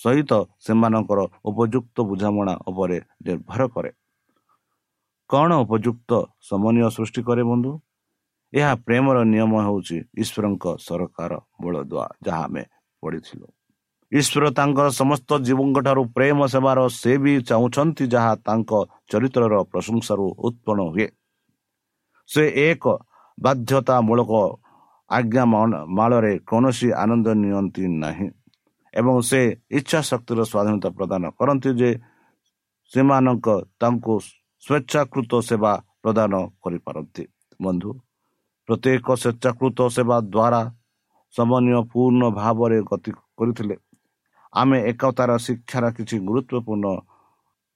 ସହିତ 0.00 0.32
ସେମାନଙ୍କର 0.64 1.20
ଉପଯୁକ୍ତ 1.44 1.96
ବୁଝାମଣା 2.10 2.54
ଉପରେ 2.66 2.98
ନିର୍ଭର 3.26 3.62
କରେ। 3.74 3.90
କ'ଣ 5.30 5.50
ଉପଯୁକ୍ତ 5.64 6.10
ସମନୀୟ 6.48 6.88
ସୃଷ୍ଟି 6.96 7.20
କରେ 7.22 7.42
ବନ୍ଧୁ? 7.42 7.72
ଏହା 8.52 8.72
ପ୍ରେମର 8.86 9.16
ନିୟମ 9.24 9.52
ହେଉଛି 9.66 9.96
ଈଶ୍ୱରଙ୍କ 10.22 10.64
ସରକାର 10.86 11.32
ବଳଦୁଆ 11.62 12.06
ଯାହା 12.26 12.42
ଆମେ 12.44 12.64
ପଢ଼ିଥିଲୁ 13.02 13.46
ଈଶ୍ୱର 14.12 14.44
ତାଙ୍କର 14.58 14.86
ସମସ୍ତ 15.00 15.30
ଜୀବଙ୍କ 15.46 15.76
ଠାରୁ 15.86 16.02
ପ୍ରେମ 16.16 16.38
ସେବାର 16.52 16.78
ସେ 17.00 17.12
ବି 17.22 17.32
ଚାହୁଁଛନ୍ତି 17.48 18.04
ଯାହା 18.14 18.32
ତାଙ୍କ 18.46 18.70
ଚରିତ୍ରର 19.10 19.54
ପ୍ରଶଂସାରୁ 19.72 20.26
ଉତ୍ପନ୍ନ 20.46 20.80
ହୁଏ। 20.92 21.06
ସେ 22.30 22.42
ଏକ 22.68 22.84
ବାଧ୍ୟତାମୂଳକ 23.38 24.32
ଆଜ୍ଞା 25.10 25.44
ମାଳରେ 25.98 26.34
କୌଣସି 26.48 26.88
ଆନନ୍ଦ 27.02 27.26
ନିଅନ୍ତି 27.42 27.84
ନାହିଁ 28.02 28.28
ଏବଂ 28.94 29.14
ସେ 29.30 29.40
ଇଚ୍ଛା 29.78 30.00
ଶକ୍ତିର 30.10 30.40
ସ୍ୱାଧୀନତା 30.50 30.88
ପ୍ରଦାନ 30.98 31.22
କରନ୍ତି 31.38 31.70
ଯେ 31.80 31.90
ସେମାନଙ୍କ 32.92 33.46
ତାଙ୍କୁ 33.80 34.14
ସ୍ୱେଚ୍ଛାକୃତ 34.62 35.32
ସେବା 35.48 35.72
ପ୍ରଦାନ 36.02 36.32
କରିପାରନ୍ତି। 36.62 37.24
ବନ୍ଧୁ 37.64 37.90
ପ୍ରତ୍ୟେକ 38.68 39.06
ସ୍ୱେଚ୍ଛାକୃତ 39.22 39.78
ସେବା 39.96 40.16
ଦ୍ୱାରା 40.34 40.60
ସମନ୍ୱୟ 41.34 41.80
ପୂର୍ଣ୍ଣ 41.92 42.22
ଭାବରେ 42.38 42.78
ଗତି 42.90 43.10
କରିଥିଲେ। 43.38 43.76
ଆମେ 44.52 44.78
ଏକତାର 44.90 45.30
ଶିକ୍ଷାର 45.46 45.84
କିଛି 45.96 46.16
ଗୁରୁତ୍ୱପୂର୍ଣ୍ଣ 46.28 46.86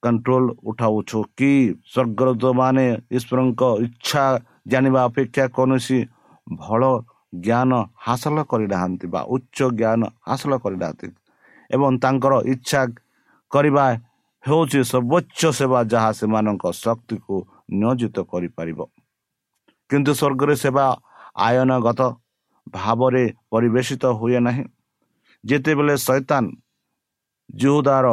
କଣ୍ଟ୍ରୋଲ 0.02 0.44
ଉଠାଉଛୁ 0.68 1.18
କି? 1.38 1.52
ସ୍ୱର୍ଗରମାନେ 1.92 2.86
ଈଶ୍ୱରଙ୍କ 3.16 3.62
ଇଚ୍ଛା 3.86 4.24
ଜାଣିବା 4.70 5.00
ଅପେକ୍ଷା 5.08 5.44
କୌଣସି 5.56 5.98
ଭଲ 6.46 6.82
ଜ୍ଞାନ 7.46 7.72
ହାସଲ 8.04 8.38
କରିନାହାନ୍ତି 8.50 9.06
ବା 9.14 9.20
ଉଚ୍ଚ 9.34 9.58
ଜ୍ଞାନ 9.80 10.02
ହାସଲ 10.28 10.52
କରିନାହାନ୍ତି 10.64 11.08
ଏବଂ 11.70 11.90
ତାଙ୍କର 12.02 12.34
ଇଚ୍ଛା 12.52 12.80
କରିବା 13.52 13.84
ହେଉଛି 14.44 14.80
ସର୍ବୋଚ୍ଚ 14.92 15.40
ସେବା 15.58 15.80
ଯାହା 15.92 16.10
ସେମାନଙ୍କ 16.18 16.64
ଶକ୍ତିକୁ 16.84 17.34
ନିୟୋଜିତ 17.78 18.16
କରିପାରିବ। 18.32 18.80
କିନ୍ତୁ 19.90 20.12
ସ୍ୱର୍ଗରେ 20.20 20.54
ସେବା 20.62 20.86
ଆୟନଗତ 21.46 22.00
ଭାବରେ 22.66 23.24
ପରିବେଶିତ 23.50 24.04
ହୁଏ 24.20 24.38
ନାହିଁ। 24.46 24.64
ଯେତେବେଳେ 25.44 25.94
ସୈତାନ 25.98 26.44
ଜୁହୁଦାର 27.54 28.06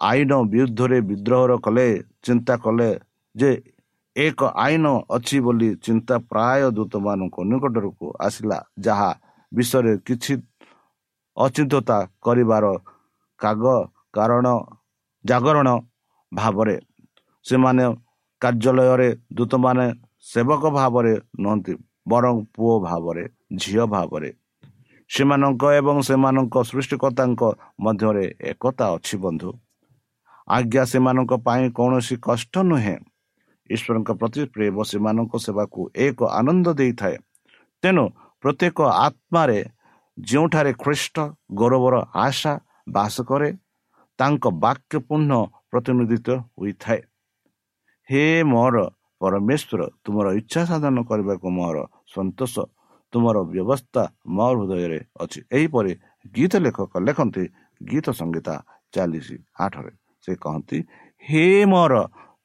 ଆଇନ 0.00 0.32
ବିରୁଦ୍ଧରେ 0.52 0.98
ବିଦ୍ରୋହ 1.08 1.50
କଲେ 1.58 1.86
ଚିନ୍ତା 2.22 2.54
କଲେ 2.64 2.90
ଯେ 3.34 3.50
ଏକ 4.16 4.40
ଆଇନ 4.56 4.84
ଅଛି 5.10 5.38
ବୋଲି 5.40 5.68
ଚିନ୍ତା 5.84 6.14
ପ୍ରାୟ 6.30 6.62
ଦୂତମାନଙ୍କ 6.70 7.36
ନିକଟକୁ 7.50 8.06
ଆସିଲା 8.26 8.58
ଯାହା 8.78 9.10
ବିଷୟରେ 9.52 9.92
କିଛି 10.06 10.34
ଅଚିନ୍ତତା 11.36 11.98
କରିବାର 12.22 12.64
କାଗ 13.40 13.64
କାରଣ 14.12 14.46
ଜାଗରଣ 15.24 15.68
ଭାବରେ 16.32 16.76
ସେମାନେ 17.46 17.84
କାର୍ଯ୍ୟାଳୟରେ 18.42 19.08
ଦୂତମାନେ 19.32 19.86
ସେବକ 20.26 20.62
ଭାବରେ 20.70 21.14
ନୁହନ୍ତି 21.40 21.72
ବରଂ 22.08 22.34
ପୁଅ 22.54 22.74
ଭାବରେ 22.80 23.24
ଝିଅ 23.50 23.84
ଭାବରେ। 23.86 24.30
ସେମାନଙ୍କ 25.10 25.62
ଏବଂ 25.72 25.96
ସେମାନଙ୍କ 26.00 26.54
ସୃଷ୍ଟିକର୍ତ୍ତାଙ୍କ 26.62 27.42
ମଧ୍ୟରେ 27.80 28.34
ଏକତା 28.40 28.86
ଅଛି 28.94 29.16
ବନ୍ଧୁ। 29.16 29.50
ଆଜ୍ଞା 30.48 30.84
ସେମାନଙ୍କ 30.84 31.32
ପାଇଁ 31.46 31.64
କୌଣସି 31.70 32.16
କଷ୍ଟ 32.16 32.54
ନୁହେଁ। 32.58 32.96
ଈଶ୍ୱରଙ୍କ 33.70 34.10
ପ୍ରତି 34.12 34.42
ପ୍ରେମ 34.44 34.76
ସେମାନଙ୍କ 34.82 35.32
ସେବାକୁ 35.36 35.80
ଏକ 35.96 36.18
ଆନନ୍ଦ 36.38 36.66
ଦେଇଥାଏ। 36.74 37.16
ତେଣୁ 37.82 38.04
ପ୍ରତ୍ୟେକ 38.42 38.78
ଆତ୍ମାରେ 39.06 39.58
ଯେଉଁଠାରେ 40.18 40.72
ଖ୍ରୀଷ୍ଟ 40.72 41.16
ଗୌରବର 41.54 41.94
ଆଶା 42.14 42.52
ବାସ 42.88 43.14
କରେ 43.22 43.50
ତାଙ୍କ 44.18 44.44
ବାକ୍ୟ 44.50 44.98
ପୂର୍ଣ୍ଣ 44.98 45.32
ପ୍ରତିନିଧିତ୍ୱ 45.70 46.42
ହୋଇଥାଏ। 46.58 47.00
ହେ 48.08 48.42
ମୋର 48.42 48.76
ପରମେଶ୍ୱର 49.20 49.80
ତୁମର 50.04 50.26
ଇଚ୍ଛା 50.32 50.62
ସାଧନ 50.64 50.96
କରିବାକୁ 51.02 51.48
ମୋର 51.50 51.76
ସନ୍ତୋଷ 52.14 52.54
ତୁମର 53.12 53.36
ବ୍ୟବସ୍ଥା 53.52 54.02
ମୋ 54.36 54.48
ହୃଦୟରେ 54.56 55.00
ଅଛି। 55.22 55.40
ଏହିପରି 55.56 55.92
ଗୀତ 56.34 56.52
ଲେଖକ 56.64 56.92
ଲେଖନ୍ତି 57.06 57.44
ଗୀତ 57.80 58.06
ସଙ୍ଗୀତା 58.18 58.54
ଚାଲିଶ 58.94 59.28
ଆଠରେ। 59.64 59.92
ସେ 60.24 60.32
କହନ୍ତି 60.44 60.78
ହେ 61.24 61.44
ମୋର 61.72 61.94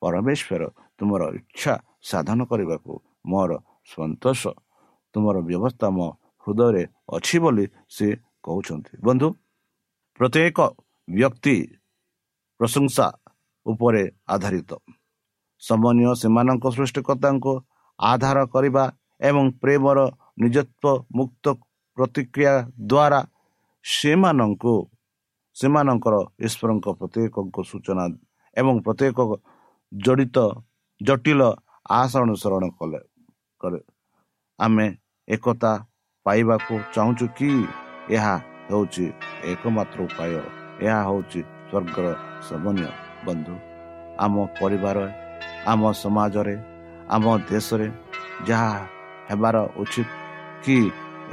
ପରମେଶ୍ୱର 0.02 0.62
ତୁମର 0.98 1.22
ଇଚ୍ଛା 1.40 1.74
ସାଧନ 2.10 2.40
କରିବାକୁ 2.50 2.94
ମୋର 3.32 3.52
ସନ୍ତୋଷ। 3.92 4.42
ତୁମର 5.16 5.36
ବ୍ୟବସ୍ଥା 5.50 5.88
ମୋ 5.98 6.08
ହୃଦୟରେ 6.44 6.84
ଅଛି 7.16 7.38
ବୋଲି 7.44 7.66
ସେ 7.96 8.08
କହୁଛନ୍ତି। 8.46 8.94
ବନ୍ଧୁ 9.06 9.28
ପ୍ରତ୍ୟେକ 10.20 10.60
ବ୍ୟକ୍ତି 11.08 11.56
ପ୍ରଶଂସା 12.60 13.08
ଉପରେ 13.66 14.04
ଆଧାରିତ। 14.34 14.72
ସମନ୍ୱୟ 15.64 16.14
ସେମାନଙ୍କ 16.22 16.66
ସୃଷ୍ଟିକର୍ତ୍ତାଙ୍କୁ 16.76 17.54
ଆଧାର 18.00 18.38
କରିବା 18.54 18.84
ଏବଂ 19.22 19.44
ପ୍ରେମର 19.62 20.00
ନିଜତ୍ୱ 20.38 21.04
ମୁକ୍ତ 21.18 21.46
ପ୍ରତିକ୍ରିୟା 21.98 22.54
ଦ୍ୱାରା 22.92 23.20
ସେମାନଙ୍କୁ 23.86 24.76
ସେମାନଙ୍କର 25.56 26.16
ଈଶ୍ୱରଙ୍କ 26.46 26.88
ପ୍ରତ୍ୟେକଙ୍କ 27.00 27.58
ସୂଚନା 27.70 28.04
ଏବଂ 28.58 28.76
ପ୍ରତ୍ୟେକ 28.86 29.20
ଜଡ଼ିତ 29.92 30.38
ଜଟିଳ 31.02 31.42
ଆଶା 31.90 32.20
ଅନୁସରଣ 32.26 32.64
କଲେ 32.80 33.00
କରେ। 33.62 33.80
ଆମେ 34.60 34.86
ଏକତା 35.28 35.72
ପାଇବାକୁ 36.26 36.74
ଚାହୁଁଛୁ 36.96 37.26
କି? 37.38 37.52
ଏହା 38.16 38.36
ହେଉଛି 38.70 39.06
ଏକମାତ୍ର 39.52 40.00
ଉପାୟ। 40.08 40.34
ଏହା 40.86 41.00
ହେଉଛି 41.08 41.42
ସ୍ୱର୍ଗର 41.70 42.08
ସମନ୍ୱୟ 42.48 42.90
ବନ୍ଧୁ 43.26 43.56
ଆମ 44.24 44.36
ପରିବାର 44.60 44.98
ଆମ 45.72 45.82
ସମାଜରେ 46.04 46.56
ଆମ 47.16 47.26
ଦେଶରେ 47.50 47.88
ଯାହା 48.48 48.74
ହେବାର 49.30 49.56
ଉଚିତ 49.82 50.10
କି 50.64 50.78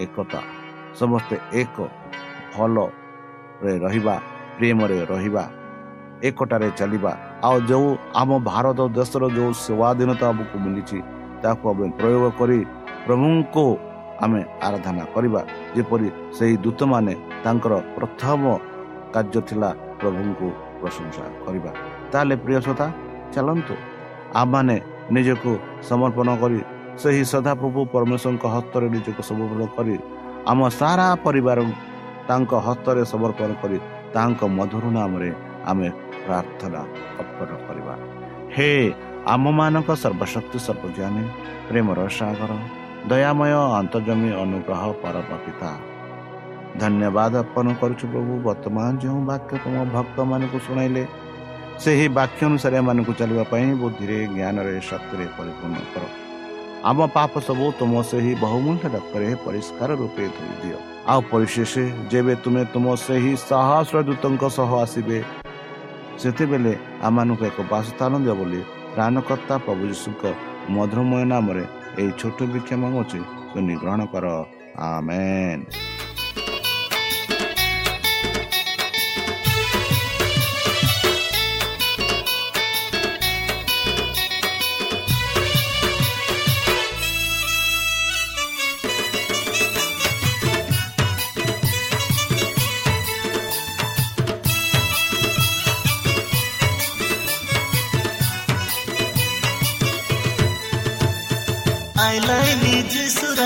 ଏକତା? 0.04 0.40
ସମସ୍ତେ 0.98 1.36
ଏକ 1.60 1.76
ଭଲରେ 2.54 3.74
ରହିବା 3.84 4.14
ପ୍ରେମରେ 4.58 4.98
ରହିବା 5.12 5.44
ଏକଟାରେ 6.28 6.68
ଚାଲିବା। 6.78 7.12
ଆଉ 7.46 7.56
ଯେଉଁ 7.68 7.88
ଆମ 8.20 8.30
ଭାରତ 8.50 8.80
ଦେଶର 8.98 9.22
ଯେଉଁ 9.36 9.50
ସ୍ୱାଧୀନତା 9.64 10.26
ଆମକୁ 10.32 10.56
ମିଳିଛି 10.64 10.98
ତାକୁ 11.42 11.64
ଆମେ 11.70 11.86
ପ୍ରୟୋଗ 11.98 12.24
କରି 12.38 12.58
ପ୍ରଭୁଙ୍କୁ 13.06 13.64
ଆମେ 14.24 14.40
ଆରାଧନା 14.66 15.04
କରିବା। 15.14 15.40
ଯେପରି 15.76 16.08
ସେହି 16.36 16.54
ଦୂତମାନେ 16.64 17.14
ତାଙ୍କର 17.44 17.72
ପ୍ରଥମ 17.96 18.42
କାର୍ଯ୍ୟ 19.14 19.40
ଥିଲା 19.48 19.70
ପ୍ରଭୁଙ୍କୁ 20.00 20.48
ପ୍ରଶଂସା 20.80 21.24
କରିବା। 21.44 21.70
ତାହେଲେ 22.12 22.34
ପ୍ରିୟ 22.44 22.58
ଶ୍ରୋତା 22.64 22.86
ଚାଲନ୍ତୁ। 23.34 23.74
ଆମମାନେ 24.40 24.76
ନିଜକୁ 25.14 25.50
ସମର୍ପଣ 25.88 26.28
କରି 26.42 26.60
ସେହି 27.02 27.22
ସଦାପ୍ରଭୁ 27.32 27.80
ପରମେଶ୍ୱରଙ୍କ 27.94 28.44
ହସ୍ତରେ 28.54 28.86
ନିଜକୁ 28.94 29.22
ସମର୍ପଣ 29.30 29.62
କରି 29.76 29.94
ଆମ 30.50 30.60
ସାରା 30.80 31.06
ପରିବାର 31.24 31.58
ତାଙ୍କ 32.28 32.52
ହସ୍ତରେ 32.66 33.02
ସମର୍ପଣ 33.12 33.50
କରି 33.62 33.78
ତାଙ୍କ 34.14 34.40
ମଧୁର 34.58 34.84
ନାମରେ 34.98 35.30
ଆମେ 35.70 35.88
ପ୍ରାର୍ଥନା 36.24 36.80
ଅର୍ପଣ 37.20 37.50
କରିବା। 37.66 37.94
ହେ 38.54 38.70
ଆମମାନଙ୍କ 39.34 39.88
ସର୍ବଶକ୍ତି 40.02 40.58
ସର୍ବଜ୍ଞାନୀ 40.66 41.24
ପ୍ରେମର 41.68 41.98
ସାଗର 42.18 42.52
ଦୟାମୟ 43.10 43.52
ଅନ୍ତର୍ଜମୀ 43.80 44.30
ଅନୁଗ୍ରହ 44.42 44.82
ପରମ 45.02 45.30
ପିତା 45.44 45.70
ଧନ୍ୟବାଦ 46.82 47.32
ଅର୍ପଣ 47.42 47.66
କରୁଛୁ 47.80 48.04
ପ୍ରଭୁ 48.12 48.32
ବର୍ତ୍ତମାନ 48.46 48.90
ଯେଉଁ 49.02 49.20
ବାକ୍ୟ 49.30 49.52
ତୁମ 49.64 49.76
ଭକ୍ତମାନଙ୍କୁ 49.96 50.58
ଶୁଣାଇଲେ 50.66 51.02
ସେହି 51.82 52.06
ବାକ୍ୟ 52.18 52.40
ଅନୁସାରେ 52.48 52.76
ଏମାନଙ୍କୁ 52.82 53.12
ଚାଲିବା 53.20 53.44
ପାଇଁ 53.52 53.66
ବୁଦ୍ଧିରେ 53.82 54.18
ଜ୍ଞାନରେ 54.36 54.72
ଶକ୍ତିରେ 54.90 55.24
ପରିପୂର୍ଣ୍ଣ 55.36 55.78
କର। 55.92 56.04
ଆମ 56.80 57.06
ପାପ 57.10 57.32
ସବୁ 57.42 57.66
ତୁମ 57.78 57.92
ସେହି 58.06 58.32
ବହୁମୂଲ୍ୟ 58.38 58.86
ରକ୍ତରେ 58.94 59.28
ପରିଷ୍କାର 59.44 59.90
ରୂପେ 60.00 60.24
ଧୋଇଦିଅ 60.34 60.76
ଆଉ 61.10 61.20
ପରିଶେଷ 61.30 61.72
ଯେବେ 62.10 62.34
ତୁମେ 62.44 62.62
ତୁମ 62.72 62.86
ସେହି 62.98 63.32
ସହସ୍ର 63.42 63.96
ଦୂତଙ୍କ 64.08 64.42
ସହ 64.56 64.70
ଆସିବେ 64.78 65.18
ସେତେବେଳେ 66.20 66.72
ଆମମାନଙ୍କୁ 67.06 67.44
ଏକ 67.50 67.58
ବାସସ୍ଥାନ 67.72 68.12
ଦିଅ 68.24 68.34
ବୋଲି 68.40 68.60
ପ୍ରାଣକର୍ତ୍ତା 68.94 69.54
ପ୍ରଭୁ 69.64 69.82
ଯୀଶୁଙ୍କ 69.90 70.22
ମଧୁରମୟ 70.74 71.22
ନାମରେ 71.32 71.64
ଏହି 71.98 72.10
ଛୋଟ 72.20 72.38
ବିକ୍ଷା 72.52 72.76
ମାଗୁଛି 72.82 73.20
ଶୁନି 73.50 73.74
ଗ୍ରହଣ 73.82 74.00
କର 74.12 74.26
ଆମେନ୍ 74.88 75.62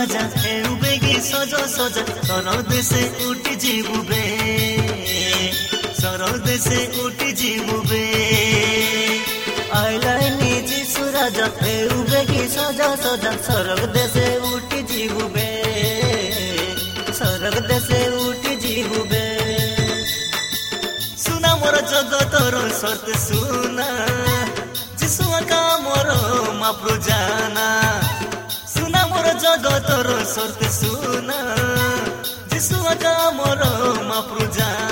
রাজা 0.02 0.24
হেউবে 0.42 0.92
গে 1.04 1.14
সজ 1.30 1.52
সজা 1.76 2.04
সর 2.26 2.46
দেশে 2.70 3.02
উঠি 3.26 3.54
জিবুবে 3.62 4.24
সর 6.00 6.20
দেশে 6.46 6.80
উঠি 7.02 7.30
জিবুবে 7.40 8.04
আইলাই 9.78 10.26
নিজি 10.38 10.80
সুরাজা 10.92 11.46
হেউবে 11.62 12.20
গে 12.30 12.42
সজ 12.56 12.80
সজা 13.04 13.32
সর 13.46 13.68
দেশে 13.96 14.26
উঠি 14.50 14.80
জিবুবে 14.90 15.50
সর 17.18 17.42
দেশে 17.70 18.00
উঠি 18.24 18.52
জিবুবে 18.62 19.26
সুনা 21.22 21.52
মোর 21.60 21.76
জগতর 21.92 22.54
সত 22.80 23.06
সুনা 23.26 23.90
যিসু 24.98 25.24
আকা 25.38 25.62
মোর 25.84 26.08
মাপ্রু 26.60 26.94
জানা 27.06 27.68
জগতর 29.42 30.08
সত 30.34 30.58
সুনা 30.78 31.40
যিশু 32.50 32.76
আজ 32.92 33.04
মোর 33.38 33.60
মাপ্রু 34.08 34.44
জানা। 34.56 34.91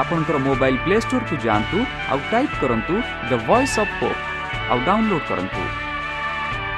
ଆପଣଙ୍କର 0.00 0.36
ମୋବାଇଲ୍ 0.46 0.78
ପ୍ଲେ 0.84 0.96
ଷ୍ଟୋରକୁ 1.04 1.34
ଯାଆନ୍ତୁ 1.46 1.78
ଆଉ 2.12 2.18
ଟାଇପ୍ 2.32 2.56
କରନ୍ତୁ 2.62 2.94
ଦ 3.30 3.32
ଭଏସ୍ 3.48 3.76
ଅଫ୍ 3.82 3.94
ହୋପ୍ 4.00 4.20
ଆଉ 4.70 4.78
ଡାଉନଲୋଡ୍ 4.86 5.26
କରନ୍ତୁ। 5.30 5.62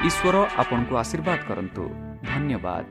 ଈଶ୍ୱର 0.07 0.35
ଆପଣଙ୍କୁ 0.61 0.93
ଆଶୀର୍ବାଦ 1.03 1.39
କରନ୍ତୁ। 1.49 1.83
ଧନ୍ୟବାଦ। 2.29 2.85